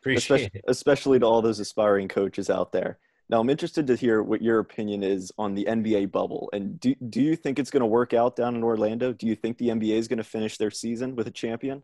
Appreciate 0.00 0.18
especially, 0.18 0.58
it. 0.58 0.64
especially 0.68 1.18
to 1.18 1.26
all 1.26 1.42
those 1.42 1.58
aspiring 1.58 2.06
coaches 2.06 2.48
out 2.48 2.70
there 2.70 2.98
now, 3.28 3.40
I'm 3.40 3.50
interested 3.50 3.86
to 3.88 3.96
hear 3.96 4.22
what 4.22 4.40
your 4.40 4.60
opinion 4.60 5.02
is 5.02 5.32
on 5.36 5.54
the 5.54 5.64
NBA 5.64 6.12
bubble. 6.12 6.48
And 6.52 6.78
do, 6.78 6.94
do 7.08 7.20
you 7.20 7.34
think 7.34 7.58
it's 7.58 7.70
going 7.70 7.80
to 7.80 7.86
work 7.86 8.14
out 8.14 8.36
down 8.36 8.54
in 8.54 8.62
Orlando? 8.62 9.12
Do 9.12 9.26
you 9.26 9.34
think 9.34 9.58
the 9.58 9.68
NBA 9.68 9.96
is 9.96 10.06
going 10.06 10.18
to 10.18 10.24
finish 10.24 10.56
their 10.58 10.70
season 10.70 11.16
with 11.16 11.26
a 11.26 11.32
champion? 11.32 11.82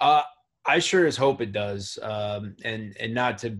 Uh, 0.00 0.22
I 0.66 0.80
sure 0.80 1.06
as 1.06 1.16
hope 1.16 1.40
it 1.40 1.52
does. 1.52 1.96
Um, 2.02 2.56
and, 2.64 2.96
and 2.98 3.14
not 3.14 3.38
to 3.38 3.58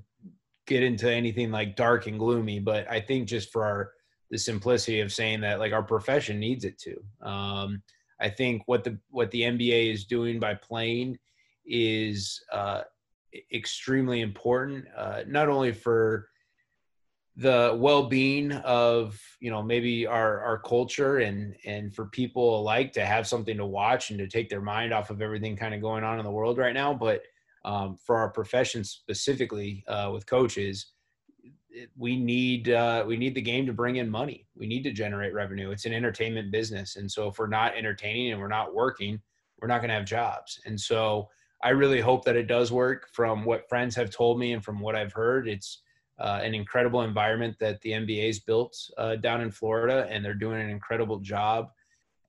get 0.66 0.82
into 0.82 1.10
anything 1.10 1.50
like 1.50 1.76
dark 1.76 2.06
and 2.06 2.18
gloomy, 2.18 2.60
but 2.60 2.88
I 2.90 3.00
think 3.00 3.28
just 3.28 3.50
for 3.52 3.64
our, 3.64 3.92
the 4.30 4.38
simplicity 4.38 5.00
of 5.00 5.12
saying 5.12 5.40
that 5.42 5.58
like 5.58 5.72
our 5.72 5.82
profession 5.82 6.38
needs 6.38 6.64
it 6.64 6.78
to. 6.78 7.28
Um, 7.28 7.82
I 8.20 8.28
think 8.28 8.62
what 8.66 8.84
the 8.84 8.98
what 9.10 9.30
the 9.30 9.42
NBA 9.42 9.92
is 9.92 10.04
doing 10.04 10.38
by 10.38 10.54
playing 10.54 11.18
is 11.66 12.42
uh, 12.52 12.82
extremely 13.52 14.20
important, 14.20 14.86
uh, 14.96 15.22
not 15.26 15.48
only 15.48 15.72
for 15.72 16.28
the 17.36 17.74
well-being 17.80 18.52
of 18.52 19.18
you 19.40 19.50
know 19.50 19.62
maybe 19.62 20.06
our 20.06 20.40
our 20.40 20.58
culture 20.58 21.18
and 21.18 21.56
and 21.64 21.94
for 21.94 22.06
people 22.06 22.60
alike 22.60 22.92
to 22.92 23.06
have 23.06 23.26
something 23.26 23.56
to 23.56 23.64
watch 23.64 24.10
and 24.10 24.18
to 24.18 24.28
take 24.28 24.50
their 24.50 24.60
mind 24.60 24.92
off 24.92 25.08
of 25.08 25.22
everything 25.22 25.56
kind 25.56 25.74
of 25.74 25.80
going 25.80 26.04
on 26.04 26.18
in 26.18 26.26
the 26.26 26.30
world 26.30 26.58
right 26.58 26.74
now 26.74 26.92
but 26.92 27.22
um, 27.64 27.96
for 27.96 28.16
our 28.16 28.30
profession 28.30 28.84
specifically 28.84 29.84
uh, 29.88 30.10
with 30.12 30.26
coaches 30.26 30.92
we 31.96 32.16
need 32.16 32.68
uh, 32.68 33.04
we 33.06 33.16
need 33.16 33.34
the 33.34 33.40
game 33.40 33.64
to 33.66 33.72
bring 33.72 33.96
in 33.96 34.10
money. 34.10 34.46
We 34.54 34.66
need 34.66 34.82
to 34.82 34.92
generate 34.92 35.32
revenue. 35.32 35.70
It's 35.70 35.86
an 35.86 35.94
entertainment 35.94 36.50
business. 36.50 36.96
And 36.96 37.10
so 37.10 37.28
if 37.28 37.38
we're 37.38 37.46
not 37.46 37.74
entertaining 37.74 38.32
and 38.32 38.40
we're 38.40 38.48
not 38.48 38.74
working 38.74 39.20
we're 39.60 39.68
not 39.68 39.78
going 39.78 39.88
to 39.88 39.94
have 39.94 40.04
jobs. 40.04 40.60
And 40.66 40.78
so 40.78 41.28
i 41.62 41.70
really 41.70 42.00
hope 42.00 42.24
that 42.24 42.36
it 42.36 42.46
does 42.46 42.72
work. 42.72 43.08
From 43.12 43.44
what 43.44 43.68
friends 43.68 43.94
have 43.96 44.10
told 44.10 44.38
me 44.38 44.52
and 44.52 44.64
from 44.64 44.80
what 44.80 44.96
i've 44.96 45.12
heard 45.12 45.48
it's 45.48 45.82
uh, 46.18 46.40
an 46.42 46.54
incredible 46.54 47.02
environment 47.02 47.56
that 47.58 47.80
the 47.80 47.90
NBA's 47.90 48.38
built 48.38 48.76
uh, 48.96 49.16
down 49.16 49.40
in 49.40 49.50
Florida, 49.50 50.06
and 50.08 50.24
they're 50.24 50.34
doing 50.34 50.60
an 50.60 50.68
incredible 50.68 51.18
job 51.18 51.70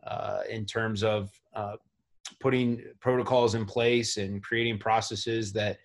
uh, 0.07 0.39
in 0.49 0.65
terms 0.65 1.03
of 1.03 1.29
uh, 1.53 1.75
putting 2.39 2.83
protocols 2.99 3.55
in 3.55 3.65
place 3.65 4.17
and 4.17 4.41
creating 4.43 4.79
processes 4.79 5.53
that 5.53 5.77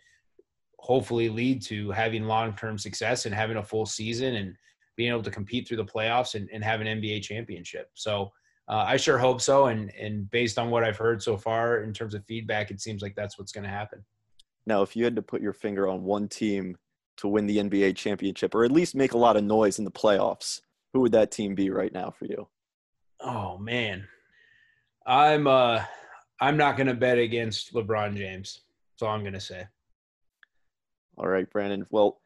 hopefully 0.78 1.28
lead 1.28 1.62
to 1.62 1.90
having 1.90 2.25
long-term 2.25 2.78
success 2.78 3.26
and 3.26 3.35
having 3.35 3.57
a 3.57 3.62
full 3.62 3.87
season 3.87 4.37
and 4.37 4.55
being 4.97 5.11
able 5.11 5.23
to 5.23 5.31
compete 5.31 5.67
through 5.67 5.76
the 5.76 5.85
playoffs 5.85 6.35
and, 6.35 6.49
and 6.52 6.62
have 6.64 6.81
an 6.81 6.87
NBA 6.87 7.23
championship. 7.23 7.90
So 7.95 8.33
uh, 8.69 8.85
I 8.87 8.97
sure 8.97 9.19
hope 9.19 9.40
so. 9.40 9.67
And, 9.67 9.93
and 9.95 10.31
based 10.31 10.59
on 10.59 10.71
what 10.71 10.85
I've 10.85 10.97
heard 10.97 11.23
so 11.23 11.37
far 11.37 11.83
in 11.83 11.93
terms 11.93 12.14
of 12.14 12.25
feedback, 12.26 12.71
it 12.71 12.81
seems 12.81 13.02
like 13.02 13.14
that's 13.14 13.38
what's 13.38 13.52
going 13.52 13.64
to 13.64 13.71
happen. 13.71 14.05
Now, 14.67 14.83
if 14.83 14.95
you 14.95 15.05
had 15.05 15.17
to 15.17 15.23
put 15.23 15.40
your 15.40 15.52
finger 15.52 15.88
on 15.88 16.05
one 16.05 16.28
team 16.28 16.76
to 17.19 17.28
win 17.28 17.47
the 17.47 17.59
NBA 17.59 17.97
championship 17.97 18.55
or 18.55 18.64
at 18.64 18.71
least 18.71 18.95
make 18.95 19.12
a 19.12 19.19
lot 19.19 19.37
of 19.37 19.45
noise 19.45 19.78
in 19.78 19.85
the 19.85 19.90
playoffs, 19.90 20.61
who 20.93 21.00
would 21.00 21.12
that 21.12 21.31
team 21.31 21.55
be 21.55 21.71
right 21.71 21.93
now 21.93 22.11
for 22.11 22.26
you? 22.26 22.49
Oh 23.21 23.59
man. 23.59 24.07
I'm 25.07 25.47
uh 25.47 25.83
I'm 26.40 26.57
not 26.57 26.76
going 26.76 26.87
to 26.87 26.95
bet 26.95 27.18
against 27.18 27.75
LeBron 27.75 28.16
James. 28.16 28.61
That's 28.92 29.02
all 29.02 29.14
I'm 29.14 29.23
going 29.23 29.33
to 29.35 29.40
say. 29.40 29.66
All 31.16 31.28
right, 31.28 31.50
Brandon. 31.50 31.87
Well, 31.90 32.21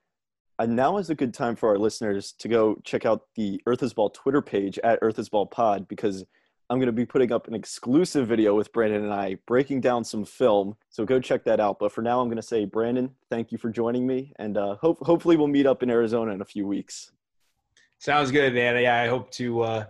now 0.66 0.98
is 0.98 1.10
a 1.10 1.14
good 1.14 1.34
time 1.34 1.56
for 1.56 1.70
our 1.70 1.78
listeners 1.78 2.32
to 2.38 2.48
go 2.48 2.76
check 2.84 3.06
out 3.06 3.22
the 3.34 3.60
Earth 3.66 3.82
is 3.82 3.94
Ball 3.94 4.10
Twitter 4.10 4.42
page 4.42 4.78
at 4.84 4.98
Earth 5.02 5.18
is 5.18 5.28
Ball 5.28 5.46
Pod 5.46 5.88
because 5.88 6.24
I'm 6.70 6.78
going 6.78 6.86
to 6.86 6.92
be 6.92 7.04
putting 7.04 7.32
up 7.32 7.48
an 7.48 7.54
exclusive 7.54 8.26
video 8.26 8.54
with 8.54 8.72
Brandon 8.72 9.04
and 9.04 9.12
I 9.12 9.36
breaking 9.46 9.80
down 9.80 10.04
some 10.04 10.24
film. 10.24 10.76
So 10.88 11.04
go 11.04 11.20
check 11.20 11.44
that 11.44 11.60
out. 11.60 11.78
But 11.78 11.92
for 11.92 12.02
now, 12.02 12.20
I'm 12.20 12.28
going 12.28 12.36
to 12.36 12.42
say, 12.42 12.64
Brandon, 12.64 13.10
thank 13.30 13.52
you 13.52 13.58
for 13.58 13.70
joining 13.70 14.06
me. 14.06 14.32
And 14.38 14.56
uh, 14.56 14.76
hope, 14.76 14.98
hopefully, 15.00 15.36
we'll 15.36 15.48
meet 15.48 15.66
up 15.66 15.82
in 15.82 15.90
Arizona 15.90 16.32
in 16.32 16.40
a 16.40 16.46
few 16.46 16.66
weeks. 16.66 17.10
Sounds 17.98 18.30
good, 18.30 18.54
man. 18.54 18.80
Yeah, 18.82 19.00
I 19.00 19.08
hope 19.08 19.30
to 19.32 19.60
uh, 19.62 19.84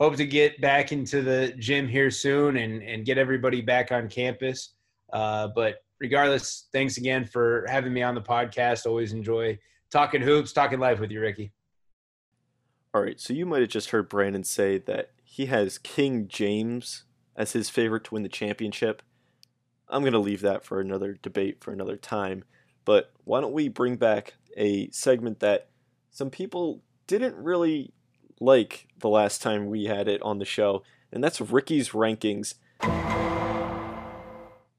hope 0.00 0.16
to 0.16 0.26
get 0.26 0.60
back 0.60 0.92
into 0.92 1.22
the 1.22 1.52
gym 1.58 1.88
here 1.88 2.10
soon 2.10 2.56
and, 2.56 2.82
and 2.82 3.04
get 3.04 3.18
everybody 3.18 3.60
back 3.60 3.90
on 3.92 4.08
campus. 4.08 4.74
Uh, 5.12 5.48
but 5.54 5.76
regardless, 6.00 6.68
thanks 6.72 6.96
again 6.96 7.24
for 7.24 7.66
having 7.68 7.92
me 7.92 8.02
on 8.02 8.14
the 8.14 8.20
podcast. 8.20 8.86
Always 8.86 9.12
enjoy 9.12 9.58
talking 9.90 10.20
hoops, 10.20 10.52
talking 10.52 10.78
life 10.78 11.00
with 11.00 11.10
you, 11.10 11.20
Ricky. 11.20 11.52
All 12.94 13.02
right, 13.02 13.20
so 13.20 13.32
you 13.32 13.44
might 13.44 13.60
have 13.60 13.68
just 13.68 13.90
heard 13.90 14.08
Brandon 14.08 14.44
say 14.44 14.78
that 14.78 15.10
he 15.22 15.46
has 15.46 15.78
King 15.78 16.26
James 16.26 17.04
as 17.36 17.52
his 17.52 17.68
favorite 17.68 18.04
to 18.04 18.14
win 18.14 18.22
the 18.22 18.28
championship. 18.28 19.02
I'm 19.88 20.02
going 20.02 20.12
to 20.12 20.18
leave 20.18 20.40
that 20.42 20.64
for 20.64 20.80
another 20.80 21.18
debate 21.22 21.62
for 21.62 21.72
another 21.72 21.96
time. 21.96 22.44
But 22.84 23.12
why 23.24 23.40
don't 23.40 23.52
we 23.52 23.68
bring 23.68 23.96
back 23.96 24.34
a 24.56 24.90
segment 24.90 25.40
that 25.40 25.68
some 26.10 26.30
people 26.30 26.82
didn't 27.06 27.36
really 27.36 27.92
like 28.40 28.88
the 28.98 29.08
last 29.08 29.42
time 29.42 29.66
we 29.66 29.84
had 29.84 30.08
it 30.08 30.22
on 30.22 30.38
the 30.38 30.44
show, 30.44 30.82
and 31.12 31.22
that's 31.22 31.40
Ricky's 31.40 31.90
Rankings. 31.90 32.54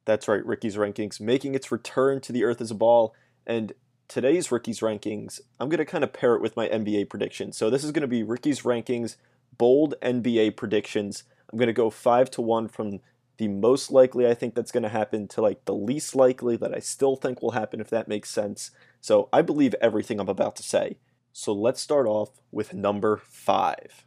That's 0.05 0.27
right, 0.27 0.45
Ricky's 0.45 0.75
Rankings 0.75 1.19
making 1.19 1.55
its 1.55 1.71
return 1.71 2.19
to 2.21 2.31
the 2.31 2.43
Earth 2.43 2.61
as 2.61 2.71
a 2.71 2.75
Ball. 2.75 3.13
And 3.45 3.73
today's 4.07 4.51
Ricky's 4.51 4.79
Rankings, 4.79 5.39
I'm 5.59 5.69
going 5.69 5.77
to 5.79 5.85
kind 5.85 6.03
of 6.03 6.13
pair 6.13 6.35
it 6.35 6.41
with 6.41 6.55
my 6.55 6.67
NBA 6.67 7.09
prediction. 7.09 7.51
So 7.51 7.69
this 7.69 7.83
is 7.83 7.91
going 7.91 8.01
to 8.01 8.07
be 8.07 8.23
Ricky's 8.23 8.61
Rankings 8.61 9.17
bold 9.57 9.95
NBA 10.01 10.55
predictions 10.55 11.23
I'm 11.51 11.57
going 11.57 11.67
to 11.67 11.73
go 11.73 11.89
5 11.89 12.31
to 12.31 12.41
1 12.41 12.67
from 12.67 12.99
the 13.37 13.47
most 13.47 13.91
likely 13.91 14.27
I 14.27 14.33
think 14.33 14.53
that's 14.53 14.71
going 14.71 14.83
to 14.83 14.89
happen 14.89 15.27
to 15.29 15.41
like 15.41 15.65
the 15.65 15.73
least 15.73 16.15
likely 16.15 16.57
that 16.57 16.75
I 16.75 16.79
still 16.79 17.15
think 17.15 17.41
will 17.41 17.51
happen 17.51 17.79
if 17.79 17.89
that 17.89 18.07
makes 18.07 18.29
sense. 18.29 18.71
So 19.01 19.29
I 19.31 19.41
believe 19.41 19.73
everything 19.75 20.19
I'm 20.19 20.29
about 20.29 20.55
to 20.57 20.63
say. 20.63 20.97
So 21.31 21.53
let's 21.53 21.81
start 21.81 22.07
off 22.07 22.41
with 22.51 22.73
number 22.73 23.21
5. 23.23 24.05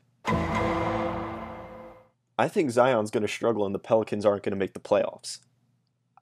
I 2.39 2.49
think 2.49 2.71
Zion's 2.71 3.11
going 3.11 3.23
to 3.23 3.29
struggle 3.29 3.65
and 3.65 3.75
the 3.75 3.79
Pelicans 3.79 4.27
aren't 4.27 4.43
going 4.43 4.53
to 4.53 4.59
make 4.59 4.75
the 4.75 4.81
playoffs. 4.81 5.39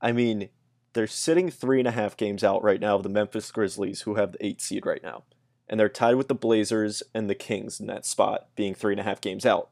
I 0.00 0.12
mean, 0.12 0.48
they're 0.92 1.06
sitting 1.06 1.50
three 1.50 1.78
and 1.78 1.88
a 1.88 1.92
half 1.92 2.16
games 2.16 2.42
out 2.42 2.62
right 2.62 2.80
now 2.80 2.96
of 2.96 3.02
the 3.02 3.08
Memphis 3.08 3.50
Grizzlies, 3.50 4.02
who 4.02 4.16
have 4.16 4.32
the 4.32 4.44
eight 4.44 4.60
seed 4.60 4.84
right 4.84 5.02
now. 5.02 5.22
And 5.68 5.78
they're 5.78 5.88
tied 5.88 6.16
with 6.16 6.28
the 6.28 6.34
Blazers 6.34 7.02
and 7.14 7.30
the 7.30 7.34
Kings 7.34 7.78
in 7.78 7.86
that 7.86 8.04
spot, 8.04 8.48
being 8.56 8.74
three 8.74 8.92
and 8.92 9.00
a 9.00 9.04
half 9.04 9.20
games 9.20 9.46
out. 9.46 9.70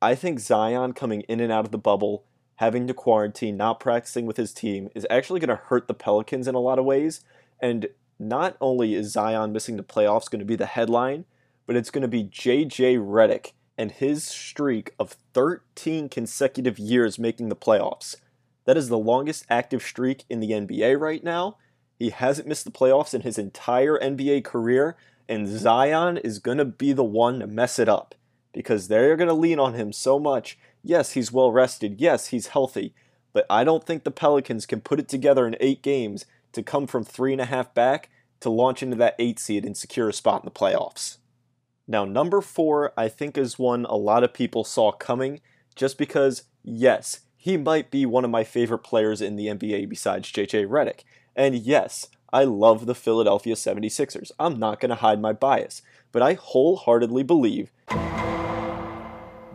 I 0.00 0.14
think 0.14 0.38
Zion 0.38 0.92
coming 0.92 1.22
in 1.22 1.40
and 1.40 1.52
out 1.52 1.64
of 1.64 1.72
the 1.72 1.78
bubble, 1.78 2.24
having 2.56 2.86
to 2.86 2.94
quarantine, 2.94 3.56
not 3.56 3.80
practicing 3.80 4.24
with 4.24 4.36
his 4.36 4.52
team, 4.52 4.88
is 4.94 5.06
actually 5.10 5.40
going 5.40 5.48
to 5.48 5.62
hurt 5.64 5.88
the 5.88 5.94
Pelicans 5.94 6.46
in 6.46 6.54
a 6.54 6.60
lot 6.60 6.78
of 6.78 6.84
ways. 6.84 7.22
And 7.60 7.88
not 8.20 8.56
only 8.60 8.94
is 8.94 9.12
Zion 9.12 9.52
missing 9.52 9.76
the 9.76 9.82
playoffs 9.82 10.30
going 10.30 10.40
to 10.40 10.44
be 10.44 10.56
the 10.56 10.66
headline, 10.66 11.24
but 11.66 11.74
it's 11.74 11.90
going 11.90 12.02
to 12.02 12.08
be 12.08 12.24
JJ 12.24 12.98
Redick 12.98 13.52
and 13.78 13.90
his 13.90 14.24
streak 14.24 14.92
of 14.98 15.16
13 15.32 16.08
consecutive 16.08 16.78
years 16.78 17.18
making 17.18 17.48
the 17.48 17.56
playoffs. 17.56 18.16
That 18.66 18.76
is 18.76 18.88
the 18.88 18.98
longest 18.98 19.46
active 19.48 19.82
streak 19.82 20.24
in 20.28 20.40
the 20.40 20.50
NBA 20.50 21.00
right 21.00 21.24
now. 21.24 21.56
He 21.98 22.10
hasn't 22.10 22.46
missed 22.46 22.64
the 22.64 22.70
playoffs 22.70 23.14
in 23.14 23.22
his 23.22 23.38
entire 23.38 23.98
NBA 23.98 24.44
career, 24.44 24.96
and 25.28 25.48
Zion 25.48 26.18
is 26.18 26.38
going 26.38 26.58
to 26.58 26.64
be 26.64 26.92
the 26.92 27.04
one 27.04 27.40
to 27.40 27.46
mess 27.46 27.78
it 27.78 27.88
up 27.88 28.14
because 28.52 28.88
they're 28.88 29.16
going 29.16 29.28
to 29.28 29.34
lean 29.34 29.58
on 29.58 29.74
him 29.74 29.92
so 29.92 30.18
much. 30.18 30.58
Yes, 30.82 31.12
he's 31.12 31.32
well 31.32 31.52
rested. 31.52 32.00
Yes, 32.00 32.28
he's 32.28 32.48
healthy. 32.48 32.94
But 33.32 33.46
I 33.48 33.64
don't 33.64 33.84
think 33.84 34.04
the 34.04 34.10
Pelicans 34.10 34.66
can 34.66 34.80
put 34.80 34.98
it 34.98 35.08
together 35.08 35.46
in 35.46 35.56
eight 35.60 35.82
games 35.82 36.26
to 36.52 36.62
come 36.62 36.86
from 36.86 37.04
three 37.04 37.32
and 37.32 37.40
a 37.40 37.46
half 37.46 37.74
back 37.74 38.10
to 38.40 38.50
launch 38.50 38.82
into 38.82 38.96
that 38.96 39.16
eight 39.18 39.38
seed 39.38 39.64
and 39.64 39.76
secure 39.76 40.08
a 40.08 40.12
spot 40.12 40.42
in 40.42 40.46
the 40.46 40.50
playoffs. 40.50 41.18
Now, 41.86 42.04
number 42.04 42.40
four, 42.40 42.92
I 42.96 43.08
think, 43.08 43.36
is 43.36 43.58
one 43.58 43.84
a 43.84 43.96
lot 43.96 44.24
of 44.24 44.32
people 44.32 44.64
saw 44.64 44.92
coming 44.92 45.40
just 45.74 45.98
because, 45.98 46.44
yes, 46.62 47.20
he 47.36 47.56
might 47.56 47.90
be 47.90 48.06
one 48.06 48.24
of 48.24 48.30
my 48.30 48.44
favorite 48.44 48.80
players 48.80 49.20
in 49.20 49.36
the 49.36 49.46
NBA 49.46 49.88
besides 49.88 50.30
JJ 50.30 50.68
Redick. 50.68 51.00
And 51.34 51.54
yes, 51.56 52.08
I 52.32 52.44
love 52.44 52.86
the 52.86 52.94
Philadelphia 52.94 53.54
76ers. 53.54 54.30
I'm 54.38 54.58
not 54.58 54.78
going 54.78 54.90
to 54.90 54.96
hide 54.96 55.20
my 55.20 55.32
bias, 55.32 55.82
but 56.12 56.22
I 56.22 56.34
wholeheartedly 56.34 57.24
believe 57.24 57.72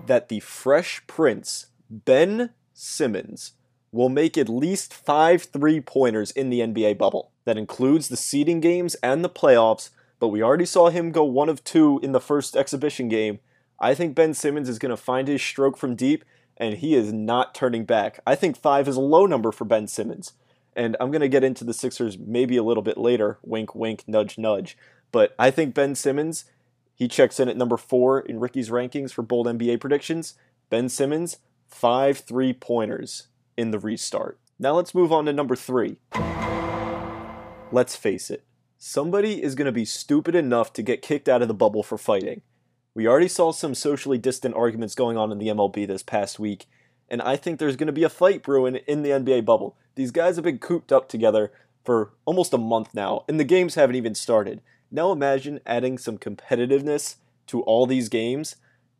that 0.07 0.27
the 0.29 0.39
Fresh 0.41 1.07
Prince, 1.07 1.67
Ben 1.89 2.51
Simmons, 2.73 3.53
will 3.95 4.09
make 4.09 4.37
at 4.37 4.49
least 4.49 4.93
five 4.93 5.43
three 5.43 5.79
pointers 5.79 6.29
in 6.31 6.49
the 6.49 6.59
NBA 6.59 6.97
bubble. 6.97 7.31
That 7.45 7.57
includes 7.57 8.09
the 8.09 8.17
seeding 8.17 8.59
games 8.59 8.95
and 8.95 9.23
the 9.23 9.29
playoffs, 9.29 9.89
but 10.19 10.27
we 10.27 10.43
already 10.43 10.65
saw 10.65 10.89
him 10.89 11.11
go 11.11 11.23
one 11.23 11.47
of 11.47 11.63
two 11.63 12.01
in 12.03 12.11
the 12.11 12.19
first 12.19 12.57
exhibition 12.57 13.07
game. 13.07 13.39
I 13.79 13.93
think 13.93 14.13
Ben 14.13 14.33
Simmons 14.33 14.67
is 14.67 14.79
going 14.79 14.89
to 14.89 14.97
find 14.97 15.29
his 15.29 15.41
stroke 15.41 15.77
from 15.77 15.95
deep 15.95 16.25
and 16.57 16.75
he 16.75 16.93
is 16.93 17.13
not 17.13 17.55
turning 17.55 17.85
back. 17.85 18.19
I 18.27 18.35
think 18.35 18.57
five 18.57 18.87
is 18.89 18.97
a 18.97 19.01
low 19.01 19.25
number 19.25 19.53
for 19.53 19.63
Ben 19.63 19.87
Simmons. 19.87 20.33
And 20.75 20.97
I'm 20.99 21.09
going 21.09 21.21
to 21.21 21.29
get 21.29 21.43
into 21.43 21.63
the 21.63 21.73
Sixers 21.73 22.17
maybe 22.17 22.57
a 22.57 22.63
little 22.63 22.83
bit 22.83 22.97
later. 22.97 23.39
Wink, 23.43 23.75
wink, 23.75 24.03
nudge, 24.07 24.37
nudge. 24.37 24.77
But 25.13 25.33
I 25.39 25.51
think 25.51 25.73
Ben 25.73 25.95
Simmons, 25.95 26.45
he 26.93 27.07
checks 27.07 27.39
in 27.39 27.47
at 27.47 27.55
number 27.55 27.77
four 27.77 28.19
in 28.19 28.41
Ricky's 28.41 28.69
rankings 28.69 29.13
for 29.13 29.21
bold 29.21 29.47
NBA 29.47 29.79
predictions. 29.79 30.33
Ben 30.69 30.89
Simmons, 30.89 31.37
five 31.65 32.19
three 32.19 32.51
pointers 32.51 33.27
in 33.57 33.71
the 33.71 33.79
restart. 33.79 34.39
Now 34.57 34.73
let's 34.73 34.95
move 34.95 35.11
on 35.11 35.25
to 35.25 35.33
number 35.33 35.55
three. 35.55 35.97
Let's 37.71 37.95
face 37.95 38.29
it, 38.29 38.45
somebody 38.77 39.43
is 39.43 39.55
going 39.55 39.65
to 39.65 39.71
be 39.71 39.85
stupid 39.85 40.35
enough 40.35 40.71
to 40.73 40.81
get 40.81 41.01
kicked 41.01 41.27
out 41.27 41.41
of 41.41 41.47
the 41.47 41.53
bubble 41.53 41.83
for 41.83 41.97
fighting. 41.97 42.41
We 42.93 43.07
already 43.07 43.27
saw 43.27 43.51
some 43.51 43.75
socially 43.75 44.17
distant 44.17 44.55
arguments 44.55 44.95
going 44.95 45.17
on 45.17 45.31
in 45.31 45.37
the 45.37 45.47
MLB 45.47 45.85
this 45.85 46.03
past 46.03 46.39
week, 46.39 46.67
and 47.09 47.21
I 47.21 47.35
think 47.35 47.59
there's 47.59 47.75
going 47.75 47.87
to 47.87 47.93
be 47.93 48.03
a 48.03 48.09
fight 48.09 48.41
brewing 48.43 48.77
in 48.87 49.01
the 49.01 49.09
NBA 49.09 49.43
bubble. 49.43 49.75
These 49.95 50.11
guys 50.11 50.37
have 50.37 50.45
been 50.45 50.59
cooped 50.59 50.91
up 50.91 51.09
together 51.09 51.51
for 51.83 52.13
almost 52.23 52.53
a 52.53 52.57
month 52.57 52.93
now, 52.93 53.25
and 53.27 53.39
the 53.39 53.43
games 53.43 53.75
haven't 53.75 53.97
even 53.97 54.15
started. 54.15 54.61
Now 54.89 55.11
imagine 55.11 55.59
adding 55.65 55.97
some 55.97 56.17
competitiveness 56.17 57.15
to 57.47 57.61
all 57.63 57.85
these 57.85 58.07
games, 58.07 58.55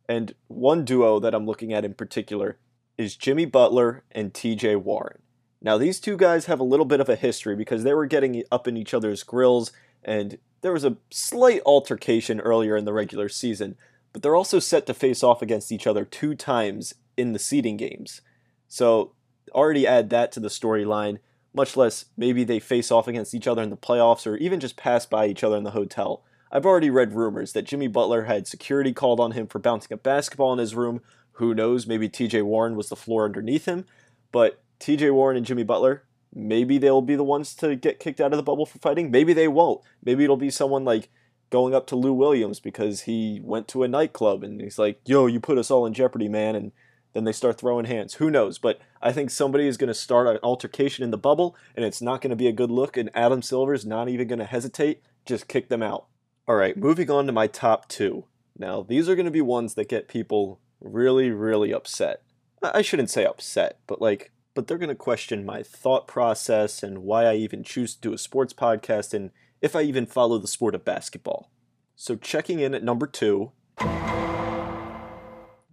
and 0.08 0.34
one 0.48 0.84
duo 0.84 1.18
that 1.20 1.34
I'm 1.34 1.46
looking 1.46 1.72
at 1.72 1.84
in 1.84 1.94
particular 1.94 2.58
is 2.98 3.16
Jimmy 3.16 3.44
Butler 3.44 4.04
and 4.12 4.32
TJ 4.32 4.82
Warren. 4.82 5.20
Now, 5.60 5.78
these 5.78 6.00
two 6.00 6.16
guys 6.16 6.46
have 6.46 6.60
a 6.60 6.64
little 6.64 6.86
bit 6.86 7.00
of 7.00 7.08
a 7.08 7.16
history 7.16 7.56
because 7.56 7.82
they 7.82 7.94
were 7.94 8.06
getting 8.06 8.42
up 8.52 8.68
in 8.68 8.76
each 8.76 8.94
other's 8.94 9.22
grills 9.22 9.72
and 10.02 10.38
there 10.62 10.72
was 10.72 10.84
a 10.84 10.96
slight 11.10 11.60
altercation 11.66 12.40
earlier 12.40 12.76
in 12.76 12.84
the 12.84 12.92
regular 12.92 13.28
season, 13.28 13.76
but 14.12 14.22
they're 14.22 14.36
also 14.36 14.58
set 14.58 14.86
to 14.86 14.94
face 14.94 15.22
off 15.22 15.42
against 15.42 15.72
each 15.72 15.86
other 15.86 16.04
two 16.04 16.34
times 16.34 16.94
in 17.16 17.32
the 17.32 17.38
seeding 17.38 17.76
games. 17.76 18.20
So 18.68 19.12
already 19.52 19.86
add 19.86 20.10
that 20.10 20.32
to 20.32 20.40
the 20.40 20.48
storyline, 20.48 21.18
much 21.54 21.76
less 21.76 22.06
maybe 22.16 22.44
they 22.44 22.60
face 22.60 22.90
off 22.90 23.08
against 23.08 23.34
each 23.34 23.46
other 23.46 23.62
in 23.62 23.70
the 23.70 23.76
playoffs 23.76 24.26
or 24.26 24.36
even 24.36 24.60
just 24.60 24.76
pass 24.76 25.06
by 25.06 25.26
each 25.26 25.42
other 25.42 25.56
in 25.56 25.64
the 25.64 25.70
hotel. 25.70 26.22
I've 26.50 26.66
already 26.66 26.90
read 26.90 27.12
rumors 27.12 27.52
that 27.52 27.64
Jimmy 27.64 27.88
Butler 27.88 28.24
had 28.24 28.46
security 28.46 28.92
called 28.92 29.18
on 29.18 29.32
him 29.32 29.46
for 29.46 29.58
bouncing 29.58 29.92
a 29.92 29.96
basketball 29.96 30.52
in 30.52 30.58
his 30.58 30.74
room. 30.74 31.00
Who 31.36 31.54
knows? 31.54 31.86
Maybe 31.86 32.08
TJ 32.08 32.42
Warren 32.44 32.76
was 32.76 32.88
the 32.88 32.96
floor 32.96 33.24
underneath 33.24 33.66
him. 33.66 33.84
But 34.32 34.62
TJ 34.80 35.12
Warren 35.12 35.36
and 35.36 35.46
Jimmy 35.46 35.64
Butler, 35.64 36.04
maybe 36.34 36.78
they'll 36.78 37.02
be 37.02 37.16
the 37.16 37.24
ones 37.24 37.54
to 37.56 37.76
get 37.76 38.00
kicked 38.00 38.20
out 38.20 38.32
of 38.32 38.36
the 38.36 38.42
bubble 38.42 38.66
for 38.66 38.78
fighting. 38.78 39.10
Maybe 39.10 39.32
they 39.32 39.48
won't. 39.48 39.82
Maybe 40.02 40.24
it'll 40.24 40.36
be 40.36 40.50
someone 40.50 40.84
like 40.84 41.10
going 41.50 41.74
up 41.74 41.86
to 41.88 41.96
Lou 41.96 42.12
Williams 42.12 42.60
because 42.60 43.02
he 43.02 43.40
went 43.42 43.68
to 43.68 43.82
a 43.82 43.88
nightclub 43.88 44.42
and 44.42 44.60
he's 44.60 44.78
like, 44.78 45.00
"Yo, 45.04 45.26
you 45.26 45.40
put 45.40 45.58
us 45.58 45.70
all 45.70 45.86
in 45.86 45.94
jeopardy, 45.94 46.28
man." 46.28 46.56
And 46.56 46.72
then 47.12 47.24
they 47.24 47.32
start 47.32 47.58
throwing 47.58 47.86
hands. 47.86 48.14
Who 48.14 48.30
knows? 48.30 48.58
But 48.58 48.78
I 49.00 49.12
think 49.12 49.30
somebody 49.30 49.66
is 49.66 49.76
going 49.76 49.88
to 49.88 49.94
start 49.94 50.26
an 50.26 50.38
altercation 50.42 51.04
in 51.04 51.10
the 51.10 51.18
bubble, 51.18 51.56
and 51.74 51.84
it's 51.84 52.02
not 52.02 52.20
going 52.20 52.30
to 52.30 52.36
be 52.36 52.48
a 52.48 52.52
good 52.52 52.70
look. 52.70 52.96
And 52.96 53.10
Adam 53.14 53.42
Silver's 53.42 53.86
not 53.86 54.08
even 54.08 54.28
going 54.28 54.38
to 54.38 54.44
hesitate. 54.44 55.02
Just 55.24 55.48
kick 55.48 55.68
them 55.68 55.82
out. 55.82 56.06
All 56.48 56.56
right, 56.56 56.76
moving 56.76 57.10
on 57.10 57.26
to 57.26 57.32
my 57.32 57.46
top 57.46 57.88
two. 57.88 58.26
Now, 58.58 58.82
these 58.82 59.08
are 59.08 59.14
going 59.14 59.26
to 59.26 59.30
be 59.30 59.40
ones 59.40 59.74
that 59.74 59.88
get 59.88 60.08
people 60.08 60.60
really, 60.80 61.30
really 61.30 61.72
upset. 61.72 62.22
I 62.62 62.82
shouldn't 62.82 63.10
say 63.10 63.24
upset, 63.24 63.78
but 63.86 64.00
like 64.00 64.32
but 64.54 64.66
they're 64.66 64.78
going 64.78 64.88
to 64.88 64.94
question 64.94 65.44
my 65.44 65.62
thought 65.62 66.08
process 66.08 66.82
and 66.82 67.02
why 67.02 67.26
I 67.26 67.34
even 67.34 67.62
choose 67.62 67.94
to 67.94 68.00
do 68.00 68.14
a 68.14 68.18
sports 68.18 68.54
podcast 68.54 69.12
and 69.12 69.30
if 69.60 69.76
I 69.76 69.82
even 69.82 70.06
follow 70.06 70.38
the 70.38 70.48
sport 70.48 70.74
of 70.74 70.84
basketball. 70.84 71.50
So, 71.94 72.16
checking 72.16 72.60
in 72.60 72.74
at 72.74 72.82
number 72.82 73.06
two, 73.06 73.52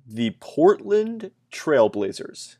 the 0.05 0.35
Portland 0.39 1.31
Trailblazers 1.51 2.57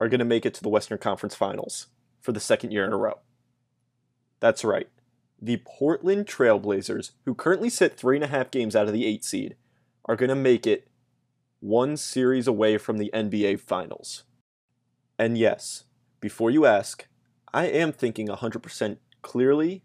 are 0.00 0.08
going 0.08 0.18
to 0.18 0.24
make 0.24 0.44
it 0.44 0.54
to 0.54 0.62
the 0.62 0.68
Western 0.68 0.98
Conference 0.98 1.34
Finals 1.34 1.88
for 2.20 2.32
the 2.32 2.40
second 2.40 2.72
year 2.72 2.84
in 2.84 2.92
a 2.92 2.96
row. 2.96 3.18
That's 4.40 4.64
right. 4.64 4.88
The 5.40 5.62
Portland 5.64 6.26
Trailblazers, 6.26 7.12
who 7.24 7.34
currently 7.34 7.70
sit 7.70 7.96
three 7.96 8.16
and 8.16 8.24
a 8.24 8.28
half 8.28 8.50
games 8.50 8.76
out 8.76 8.86
of 8.86 8.92
the 8.92 9.06
eight 9.06 9.24
seed, 9.24 9.56
are 10.04 10.16
going 10.16 10.28
to 10.28 10.34
make 10.34 10.66
it 10.66 10.88
one 11.66 11.96
series 11.96 12.46
away 12.46 12.78
from 12.78 12.98
the 12.98 13.10
NBA 13.12 13.60
Finals. 13.60 14.24
And 15.18 15.36
yes, 15.36 15.84
before 16.20 16.50
you 16.50 16.64
ask, 16.64 17.06
I 17.52 17.66
am 17.66 17.92
thinking 17.92 18.28
100% 18.28 18.98
clearly. 19.22 19.82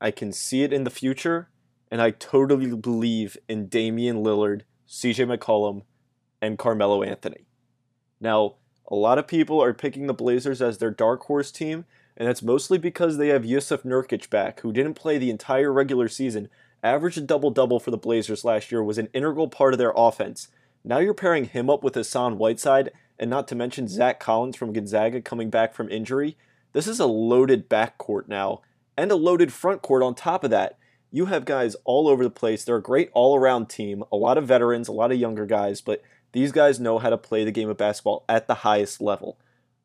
I 0.00 0.10
can 0.10 0.32
see 0.32 0.62
it 0.62 0.72
in 0.72 0.84
the 0.84 0.90
future, 0.90 1.50
and 1.90 2.02
I 2.02 2.10
totally 2.10 2.74
believe 2.74 3.36
in 3.48 3.68
Damian 3.68 4.24
Lillard, 4.24 4.62
CJ 4.88 5.36
McCollum, 5.36 5.82
and 6.42 6.58
Carmelo 6.58 7.02
Anthony. 7.02 7.46
Now, 8.20 8.56
a 8.90 8.96
lot 8.96 9.18
of 9.18 9.28
people 9.28 9.62
are 9.62 9.72
picking 9.72 10.06
the 10.06 10.14
Blazers 10.14 10.60
as 10.60 10.78
their 10.78 10.90
dark 10.90 11.22
horse 11.24 11.52
team, 11.52 11.84
and 12.16 12.26
that's 12.26 12.42
mostly 12.42 12.76
because 12.76 13.18
they 13.18 13.28
have 13.28 13.42
Jusuf 13.42 13.84
Nurkic 13.84 14.30
back, 14.30 14.60
who 14.60 14.72
didn't 14.72 14.94
play 14.94 15.16
the 15.16 15.30
entire 15.30 15.72
regular 15.72 16.08
season, 16.08 16.48
averaged 16.82 17.18
a 17.18 17.20
double 17.20 17.50
double 17.50 17.78
for 17.78 17.90
the 17.90 17.96
Blazers 17.96 18.44
last 18.44 18.72
year, 18.72 18.82
was 18.82 18.98
an 18.98 19.08
integral 19.12 19.48
part 19.48 19.74
of 19.74 19.78
their 19.78 19.92
offense. 19.94 20.48
Now 20.84 20.98
you're 20.98 21.14
pairing 21.14 21.44
him 21.44 21.68
up 21.68 21.82
with 21.82 21.94
Hassan 21.94 22.38
Whiteside, 22.38 22.90
and 23.18 23.28
not 23.28 23.46
to 23.48 23.54
mention 23.54 23.86
Zach 23.86 24.18
Collins 24.18 24.56
from 24.56 24.72
Gonzaga 24.72 25.20
coming 25.20 25.50
back 25.50 25.74
from 25.74 25.90
injury. 25.90 26.36
This 26.72 26.86
is 26.86 27.00
a 27.00 27.06
loaded 27.06 27.68
backcourt 27.68 28.28
now, 28.28 28.62
and 28.96 29.10
a 29.10 29.16
loaded 29.16 29.52
front 29.52 29.82
court 29.82 30.02
on 30.02 30.14
top 30.14 30.42
of 30.42 30.50
that. 30.50 30.78
You 31.10 31.26
have 31.26 31.44
guys 31.44 31.76
all 31.84 32.08
over 32.08 32.22
the 32.22 32.30
place. 32.30 32.64
They're 32.64 32.76
a 32.76 32.82
great 32.82 33.10
all 33.12 33.36
around 33.36 33.68
team, 33.68 34.04
a 34.10 34.16
lot 34.16 34.38
of 34.38 34.46
veterans, 34.46 34.88
a 34.88 34.92
lot 34.92 35.12
of 35.12 35.18
younger 35.18 35.44
guys, 35.44 35.80
but 35.80 36.02
these 36.32 36.52
guys 36.52 36.80
know 36.80 36.98
how 36.98 37.10
to 37.10 37.18
play 37.18 37.44
the 37.44 37.50
game 37.50 37.68
of 37.68 37.76
basketball 37.76 38.24
at 38.28 38.46
the 38.46 38.54
highest 38.54 39.00
level. 39.00 39.38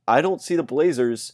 I 0.07 0.21
don't 0.21 0.41
see 0.41 0.55
the 0.55 0.63
Blazers, 0.63 1.33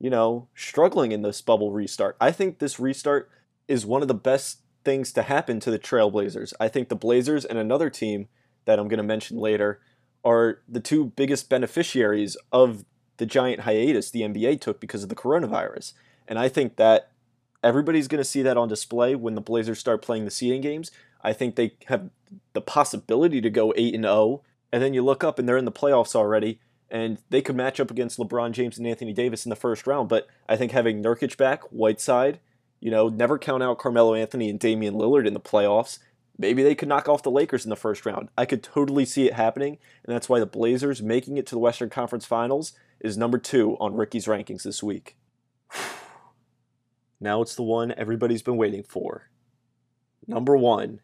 you 0.00 0.08
know, 0.08 0.48
struggling 0.54 1.12
in 1.12 1.22
this 1.22 1.42
bubble 1.42 1.70
restart. 1.70 2.16
I 2.20 2.32
think 2.32 2.58
this 2.58 2.80
restart 2.80 3.30
is 3.68 3.84
one 3.84 4.02
of 4.02 4.08
the 4.08 4.14
best 4.14 4.60
things 4.84 5.12
to 5.12 5.22
happen 5.22 5.60
to 5.60 5.70
the 5.70 5.78
Trailblazers. 5.78 6.54
I 6.58 6.68
think 6.68 6.88
the 6.88 6.96
Blazers 6.96 7.44
and 7.44 7.58
another 7.58 7.90
team 7.90 8.28
that 8.66 8.78
I'm 8.78 8.88
going 8.88 8.98
to 8.98 9.04
mention 9.04 9.38
later 9.38 9.80
are 10.24 10.60
the 10.68 10.80
two 10.80 11.06
biggest 11.06 11.48
beneficiaries 11.48 12.36
of 12.52 12.84
the 13.16 13.26
giant 13.26 13.60
hiatus 13.60 14.10
the 14.10 14.22
NBA 14.22 14.60
took 14.60 14.80
because 14.80 15.02
of 15.02 15.08
the 15.08 15.14
coronavirus. 15.14 15.94
And 16.28 16.38
I 16.38 16.48
think 16.48 16.76
that 16.76 17.10
everybody's 17.62 18.08
going 18.08 18.20
to 18.20 18.24
see 18.24 18.42
that 18.42 18.56
on 18.56 18.68
display 18.68 19.14
when 19.14 19.34
the 19.34 19.40
Blazers 19.40 19.78
start 19.78 20.02
playing 20.02 20.24
the 20.24 20.30
seeding 20.30 20.60
games. 20.60 20.90
I 21.22 21.32
think 21.32 21.56
they 21.56 21.74
have 21.86 22.10
the 22.52 22.60
possibility 22.60 23.40
to 23.40 23.50
go 23.50 23.72
8 23.76 23.94
and 23.94 24.04
0 24.04 24.42
and 24.72 24.82
then 24.82 24.94
you 24.94 25.02
look 25.02 25.24
up 25.24 25.38
and 25.38 25.48
they're 25.48 25.56
in 25.56 25.64
the 25.64 25.72
playoffs 25.72 26.14
already 26.14 26.60
and 26.90 27.18
they 27.30 27.42
could 27.42 27.56
match 27.56 27.80
up 27.80 27.90
against 27.90 28.18
LeBron 28.18 28.52
James 28.52 28.78
and 28.78 28.86
Anthony 28.86 29.12
Davis 29.12 29.44
in 29.44 29.50
the 29.50 29.56
first 29.56 29.86
round, 29.86 30.08
but 30.08 30.28
I 30.48 30.56
think 30.56 30.72
having 30.72 31.02
Nurkic 31.02 31.36
back, 31.36 31.62
Whiteside, 31.64 32.38
you 32.78 32.90
know, 32.90 33.08
never 33.08 33.38
count 33.38 33.62
out 33.62 33.78
Carmelo 33.78 34.14
Anthony 34.14 34.48
and 34.50 34.60
Damian 34.60 34.94
Lillard 34.94 35.26
in 35.26 35.34
the 35.34 35.40
playoffs. 35.40 35.98
Maybe 36.38 36.62
they 36.62 36.74
could 36.74 36.88
knock 36.88 37.08
off 37.08 37.22
the 37.22 37.30
Lakers 37.30 37.64
in 37.64 37.70
the 37.70 37.76
first 37.76 38.04
round. 38.04 38.28
I 38.36 38.44
could 38.44 38.62
totally 38.62 39.04
see 39.04 39.26
it 39.26 39.34
happening, 39.34 39.78
and 40.04 40.14
that's 40.14 40.28
why 40.28 40.38
the 40.38 40.46
Blazers 40.46 41.02
making 41.02 41.38
it 41.38 41.46
to 41.46 41.54
the 41.54 41.60
Western 41.60 41.88
Conference 41.88 42.26
Finals 42.26 42.72
is 43.00 43.16
number 43.16 43.38
two 43.38 43.76
on 43.80 43.94
Ricky's 43.94 44.26
rankings 44.26 44.62
this 44.62 44.82
week. 44.82 45.16
now 47.20 47.40
it's 47.40 47.54
the 47.54 47.62
one 47.62 47.94
everybody's 47.96 48.42
been 48.42 48.56
waiting 48.56 48.82
for. 48.82 49.30
Number 50.26 50.56
one 50.56 51.00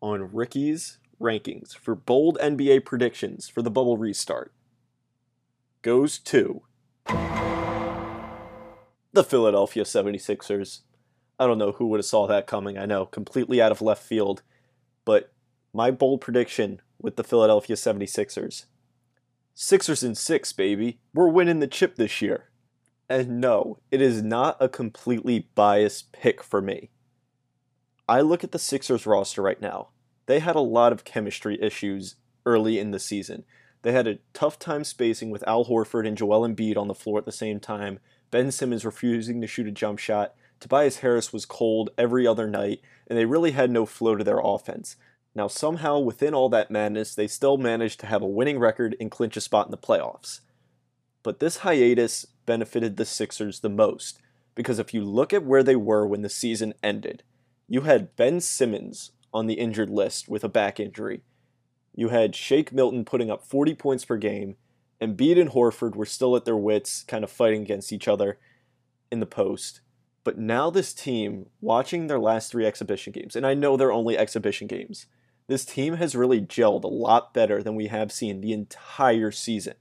on 0.00 0.32
Ricky's 0.32 0.98
rankings 1.20 1.76
for 1.76 1.94
bold 1.94 2.38
NBA 2.40 2.84
predictions 2.86 3.48
for 3.48 3.60
the 3.60 3.70
bubble 3.70 3.98
restart 3.98 4.52
goes 5.82 6.18
to 6.18 6.62
the 9.12 9.24
Philadelphia 9.24 9.84
76ers. 9.84 10.80
I 11.38 11.46
don't 11.46 11.58
know 11.58 11.72
who 11.72 11.86
would 11.88 11.98
have 11.98 12.06
saw 12.06 12.26
that 12.26 12.46
coming. 12.46 12.78
I 12.78 12.86
know, 12.86 13.06
completely 13.06 13.60
out 13.60 13.72
of 13.72 13.82
left 13.82 14.02
field. 14.02 14.42
But 15.04 15.32
my 15.72 15.90
bold 15.90 16.20
prediction 16.20 16.80
with 17.00 17.16
the 17.16 17.24
Philadelphia 17.24 17.76
76ers 17.76 18.66
Sixers 19.54 20.02
in 20.02 20.14
six, 20.14 20.52
baby. 20.52 21.00
We're 21.12 21.28
winning 21.28 21.60
the 21.60 21.66
chip 21.66 21.96
this 21.96 22.22
year. 22.22 22.48
And 23.08 23.40
no, 23.40 23.78
it 23.90 24.00
is 24.00 24.22
not 24.22 24.56
a 24.60 24.68
completely 24.68 25.48
biased 25.54 26.12
pick 26.12 26.42
for 26.42 26.62
me. 26.62 26.90
I 28.08 28.20
look 28.22 28.42
at 28.42 28.52
the 28.52 28.58
Sixers 28.58 29.04
roster 29.04 29.42
right 29.42 29.60
now. 29.60 29.88
They 30.26 30.38
had 30.38 30.56
a 30.56 30.60
lot 30.60 30.92
of 30.92 31.04
chemistry 31.04 31.60
issues 31.60 32.16
early 32.46 32.78
in 32.78 32.90
the 32.90 32.98
season. 32.98 33.44
They 33.82 33.92
had 33.92 34.06
a 34.06 34.18
tough 34.32 34.58
time 34.58 34.84
spacing 34.84 35.30
with 35.30 35.46
Al 35.46 35.66
Horford 35.66 36.06
and 36.06 36.16
Joel 36.16 36.48
Embiid 36.48 36.76
on 36.76 36.88
the 36.88 36.94
floor 36.94 37.18
at 37.18 37.24
the 37.24 37.32
same 37.32 37.60
time. 37.60 37.98
Ben 38.30 38.50
Simmons 38.50 38.84
refusing 38.84 39.40
to 39.40 39.46
shoot 39.46 39.66
a 39.66 39.72
jump 39.72 39.98
shot. 39.98 40.34
Tobias 40.60 40.98
Harris 40.98 41.32
was 41.32 41.46
cold 41.46 41.90
every 41.96 42.26
other 42.26 42.46
night, 42.46 42.80
and 43.06 43.18
they 43.18 43.24
really 43.24 43.52
had 43.52 43.70
no 43.70 43.86
flow 43.86 44.14
to 44.14 44.22
their 44.22 44.40
offense. 44.42 44.96
Now, 45.34 45.48
somehow, 45.48 45.98
within 45.98 46.34
all 46.34 46.48
that 46.50 46.70
madness, 46.70 47.14
they 47.14 47.26
still 47.26 47.56
managed 47.56 48.00
to 48.00 48.06
have 48.06 48.22
a 48.22 48.26
winning 48.26 48.58
record 48.58 48.94
and 49.00 49.10
clinch 49.10 49.36
a 49.36 49.40
spot 49.40 49.66
in 49.66 49.70
the 49.70 49.78
playoffs. 49.78 50.40
But 51.22 51.40
this 51.40 51.58
hiatus 51.58 52.26
benefited 52.46 52.96
the 52.96 53.04
Sixers 53.04 53.60
the 53.60 53.68
most, 53.68 54.20
because 54.54 54.78
if 54.78 54.92
you 54.92 55.02
look 55.04 55.32
at 55.32 55.44
where 55.44 55.62
they 55.62 55.76
were 55.76 56.06
when 56.06 56.22
the 56.22 56.28
season 56.28 56.74
ended, 56.82 57.22
you 57.68 57.82
had 57.82 58.16
Ben 58.16 58.40
Simmons 58.40 59.12
on 59.32 59.46
the 59.46 59.54
injured 59.54 59.90
list 59.90 60.28
with 60.28 60.44
a 60.44 60.48
back 60.48 60.80
injury. 60.80 61.22
You 61.94 62.08
had 62.08 62.34
Shake 62.34 62.72
Milton 62.72 63.04
putting 63.04 63.30
up 63.30 63.44
40 63.44 63.74
points 63.74 64.04
per 64.04 64.16
game, 64.16 64.56
and 65.00 65.16
Embiid 65.16 65.40
and 65.40 65.50
Horford 65.50 65.94
were 65.94 66.06
still 66.06 66.36
at 66.36 66.44
their 66.44 66.56
wits, 66.56 67.04
kind 67.04 67.24
of 67.24 67.30
fighting 67.30 67.62
against 67.62 67.92
each 67.92 68.08
other 68.08 68.38
in 69.10 69.20
the 69.20 69.26
post. 69.26 69.80
But 70.22 70.38
now, 70.38 70.70
this 70.70 70.92
team, 70.92 71.46
watching 71.60 72.06
their 72.06 72.18
last 72.18 72.50
three 72.50 72.66
exhibition 72.66 73.12
games, 73.12 73.36
and 73.36 73.46
I 73.46 73.54
know 73.54 73.76
they're 73.76 73.92
only 73.92 74.18
exhibition 74.18 74.66
games, 74.66 75.06
this 75.46 75.64
team 75.64 75.94
has 75.94 76.14
really 76.14 76.40
gelled 76.40 76.84
a 76.84 76.88
lot 76.88 77.34
better 77.34 77.62
than 77.62 77.74
we 77.74 77.88
have 77.88 78.12
seen 78.12 78.40
the 78.40 78.52
entire 78.52 79.30
season. 79.30 79.74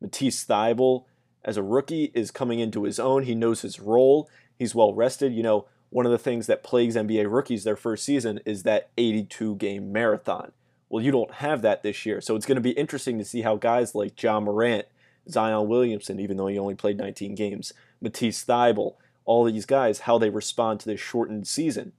Matisse 0.00 0.44
Thybulle, 0.44 1.04
as 1.44 1.56
a 1.56 1.62
rookie, 1.62 2.12
is 2.14 2.30
coming 2.30 2.60
into 2.60 2.84
his 2.84 2.98
own. 2.98 3.24
He 3.24 3.34
knows 3.34 3.62
his 3.62 3.80
role. 3.80 4.30
He's 4.58 4.74
well 4.74 4.94
rested. 4.94 5.34
You 5.34 5.42
know, 5.42 5.66
one 5.90 6.06
of 6.06 6.12
the 6.12 6.18
things 6.18 6.46
that 6.46 6.64
plagues 6.64 6.96
NBA 6.96 7.30
rookies 7.30 7.64
their 7.64 7.76
first 7.76 8.04
season 8.04 8.40
is 8.46 8.62
that 8.62 8.90
82 8.96 9.56
game 9.56 9.92
marathon. 9.92 10.52
Well, 10.88 11.04
you 11.04 11.10
don't 11.10 11.34
have 11.34 11.62
that 11.62 11.82
this 11.82 12.06
year. 12.06 12.20
So 12.20 12.34
it's 12.34 12.46
going 12.46 12.56
to 12.56 12.62
be 12.62 12.70
interesting 12.70 13.18
to 13.18 13.24
see 13.24 13.42
how 13.42 13.56
guys 13.56 13.94
like 13.94 14.20
Ja 14.22 14.40
Morant, 14.40 14.86
Zion 15.28 15.68
Williamson, 15.68 16.20
even 16.20 16.36
though 16.36 16.46
he 16.46 16.58
only 16.58 16.74
played 16.74 16.96
19 16.96 17.34
games, 17.34 17.72
Matisse 18.00 18.44
Thybulle, 18.44 18.94
all 19.24 19.44
these 19.44 19.66
guys, 19.66 20.00
how 20.00 20.18
they 20.18 20.30
respond 20.30 20.80
to 20.80 20.86
this 20.86 21.00
shortened 21.00 21.46
season. 21.46 21.92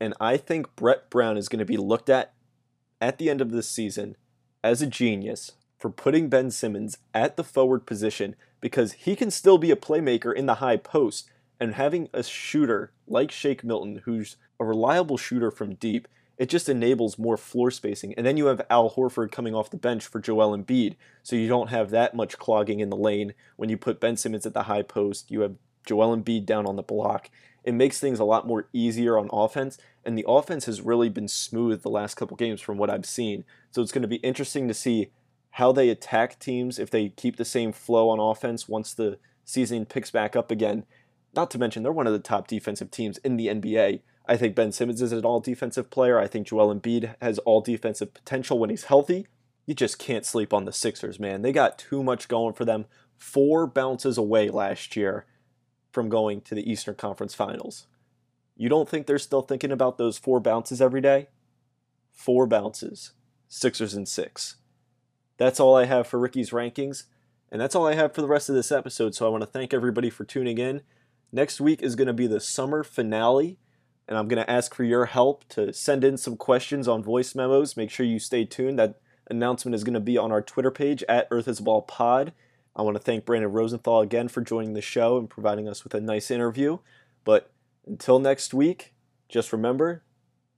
And 0.00 0.14
I 0.20 0.36
think 0.36 0.76
Brett 0.76 1.10
Brown 1.10 1.36
is 1.36 1.48
going 1.48 1.60
to 1.60 1.64
be 1.64 1.76
looked 1.76 2.10
at 2.10 2.32
at 3.00 3.18
the 3.18 3.30
end 3.30 3.40
of 3.40 3.50
this 3.50 3.68
season 3.68 4.16
as 4.62 4.82
a 4.82 4.86
genius 4.86 5.52
for 5.78 5.90
putting 5.90 6.28
Ben 6.28 6.50
Simmons 6.50 6.98
at 7.14 7.36
the 7.36 7.44
forward 7.44 7.86
position 7.86 8.34
because 8.60 8.92
he 8.92 9.14
can 9.16 9.30
still 9.30 9.58
be 9.58 9.70
a 9.70 9.76
playmaker 9.76 10.34
in 10.34 10.46
the 10.46 10.56
high 10.56 10.76
post. 10.76 11.30
And 11.58 11.74
having 11.74 12.08
a 12.12 12.22
shooter 12.22 12.92
like 13.06 13.30
Shake 13.30 13.64
Milton, 13.64 14.02
who's 14.04 14.36
a 14.60 14.64
reliable 14.64 15.16
shooter 15.16 15.50
from 15.50 15.74
deep, 15.74 16.08
it 16.36 16.50
just 16.50 16.68
enables 16.68 17.18
more 17.18 17.38
floor 17.38 17.70
spacing. 17.70 18.12
And 18.14 18.26
then 18.26 18.36
you 18.36 18.46
have 18.46 18.66
Al 18.68 18.90
Horford 18.90 19.32
coming 19.32 19.54
off 19.54 19.70
the 19.70 19.78
bench 19.78 20.06
for 20.06 20.20
Joel 20.20 20.56
Embiid, 20.56 20.96
so 21.22 21.34
you 21.34 21.48
don't 21.48 21.70
have 21.70 21.90
that 21.90 22.14
much 22.14 22.36
clogging 22.38 22.80
in 22.80 22.90
the 22.90 22.96
lane. 22.96 23.32
When 23.56 23.70
you 23.70 23.78
put 23.78 24.00
Ben 24.00 24.18
Simmons 24.18 24.44
at 24.44 24.52
the 24.52 24.64
high 24.64 24.82
post, 24.82 25.30
you 25.30 25.40
have 25.40 25.56
Joel 25.86 26.16
Embiid 26.16 26.44
down 26.44 26.66
on 26.66 26.76
the 26.76 26.82
block. 26.82 27.30
It 27.64 27.74
makes 27.74 27.98
things 27.98 28.20
a 28.20 28.24
lot 28.24 28.46
more 28.46 28.68
easier 28.72 29.18
on 29.18 29.28
offense, 29.32 29.78
and 30.04 30.16
the 30.16 30.24
offense 30.28 30.66
has 30.66 30.82
really 30.82 31.08
been 31.08 31.26
smooth 31.28 31.82
the 31.82 31.90
last 31.90 32.14
couple 32.14 32.36
games 32.36 32.60
from 32.60 32.78
what 32.78 32.90
I've 32.90 33.06
seen. 33.06 33.44
So 33.72 33.82
it's 33.82 33.92
going 33.92 34.02
to 34.02 34.08
be 34.08 34.16
interesting 34.16 34.68
to 34.68 34.74
see 34.74 35.10
how 35.50 35.72
they 35.72 35.88
attack 35.88 36.38
teams 36.38 36.78
if 36.78 36.90
they 36.90 37.08
keep 37.08 37.36
the 37.36 37.44
same 37.44 37.72
flow 37.72 38.10
on 38.10 38.20
offense 38.20 38.68
once 38.68 38.92
the 38.92 39.18
season 39.44 39.86
picks 39.86 40.10
back 40.10 40.36
up 40.36 40.50
again. 40.50 40.84
Not 41.34 41.50
to 41.52 41.58
mention, 41.58 41.82
they're 41.82 41.92
one 41.92 42.06
of 42.06 42.12
the 42.12 42.18
top 42.18 42.46
defensive 42.46 42.90
teams 42.90 43.18
in 43.18 43.36
the 43.36 43.48
NBA. 43.48 44.00
I 44.28 44.36
think 44.36 44.54
Ben 44.54 44.70
Simmons 44.70 45.02
is 45.02 45.12
an 45.12 45.24
all 45.24 45.40
defensive 45.40 45.90
player. 45.90 46.18
I 46.18 46.26
think 46.26 46.46
Joel 46.46 46.74
Embiid 46.74 47.14
has 47.20 47.38
all 47.40 47.60
defensive 47.60 48.14
potential 48.14 48.58
when 48.58 48.70
he's 48.70 48.84
healthy. 48.84 49.26
You 49.66 49.74
just 49.74 49.98
can't 49.98 50.24
sleep 50.24 50.52
on 50.52 50.66
the 50.66 50.72
Sixers, 50.72 51.18
man. 51.18 51.42
They 51.42 51.52
got 51.52 51.78
too 51.78 52.04
much 52.04 52.28
going 52.28 52.54
for 52.54 52.64
them. 52.64 52.86
Four 53.16 53.66
bounces 53.66 54.18
away 54.18 54.50
last 54.50 54.94
year 54.94 55.26
from 55.96 56.10
going 56.10 56.42
to 56.42 56.54
the 56.54 56.70
Eastern 56.70 56.94
Conference 56.94 57.34
Finals. 57.34 57.86
You 58.54 58.68
don't 58.68 58.86
think 58.86 59.06
they're 59.06 59.18
still 59.18 59.40
thinking 59.40 59.72
about 59.72 59.96
those 59.96 60.18
four 60.18 60.40
bounces 60.40 60.82
every 60.82 61.00
day? 61.00 61.28
Four 62.12 62.46
bounces. 62.46 63.12
Sixers 63.48 63.94
and 63.94 64.06
six. 64.06 64.56
That's 65.38 65.58
all 65.58 65.74
I 65.74 65.86
have 65.86 66.06
for 66.06 66.18
Ricky's 66.18 66.50
rankings, 66.50 67.04
and 67.50 67.58
that's 67.58 67.74
all 67.74 67.86
I 67.86 67.94
have 67.94 68.14
for 68.14 68.20
the 68.20 68.28
rest 68.28 68.50
of 68.50 68.54
this 68.54 68.70
episode. 68.70 69.14
So 69.14 69.24
I 69.24 69.30
want 69.30 69.40
to 69.40 69.46
thank 69.46 69.72
everybody 69.72 70.10
for 70.10 70.24
tuning 70.24 70.58
in. 70.58 70.82
Next 71.32 71.62
week 71.62 71.80
is 71.80 71.96
going 71.96 72.08
to 72.08 72.12
be 72.12 72.26
the 72.26 72.40
summer 72.40 72.84
finale 72.84 73.58
and 74.06 74.16
I'm 74.16 74.28
going 74.28 74.44
to 74.44 74.50
ask 74.50 74.74
for 74.74 74.84
your 74.84 75.06
help 75.06 75.48
to 75.48 75.72
send 75.72 76.04
in 76.04 76.18
some 76.18 76.36
questions 76.36 76.86
on 76.86 77.02
voice 77.02 77.34
memos. 77.34 77.76
Make 77.76 77.90
sure 77.90 78.06
you 78.06 78.18
stay 78.18 78.44
tuned. 78.44 78.78
That 78.78 79.00
announcement 79.28 79.74
is 79.74 79.82
going 79.82 79.94
to 79.94 80.00
be 80.00 80.16
on 80.16 80.30
our 80.30 80.42
Twitter 80.42 80.70
page 80.70 81.02
at 81.08 81.26
Earth 81.30 81.48
is 81.48 81.60
Ball 81.60 81.82
Pod. 81.82 82.32
I 82.76 82.82
want 82.82 82.94
to 82.94 83.02
thank 83.02 83.24
Brandon 83.24 83.50
Rosenthal 83.50 84.02
again 84.02 84.28
for 84.28 84.42
joining 84.42 84.74
the 84.74 84.82
show 84.82 85.16
and 85.16 85.30
providing 85.30 85.66
us 85.66 85.82
with 85.82 85.94
a 85.94 86.00
nice 86.00 86.30
interview. 86.30 86.78
But 87.24 87.50
until 87.86 88.18
next 88.18 88.52
week, 88.52 88.92
just 89.30 89.50
remember 89.50 90.04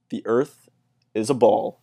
the 0.09 0.21
Earth 0.25 0.67
is 1.13 1.29
a 1.29 1.33
ball. 1.33 1.79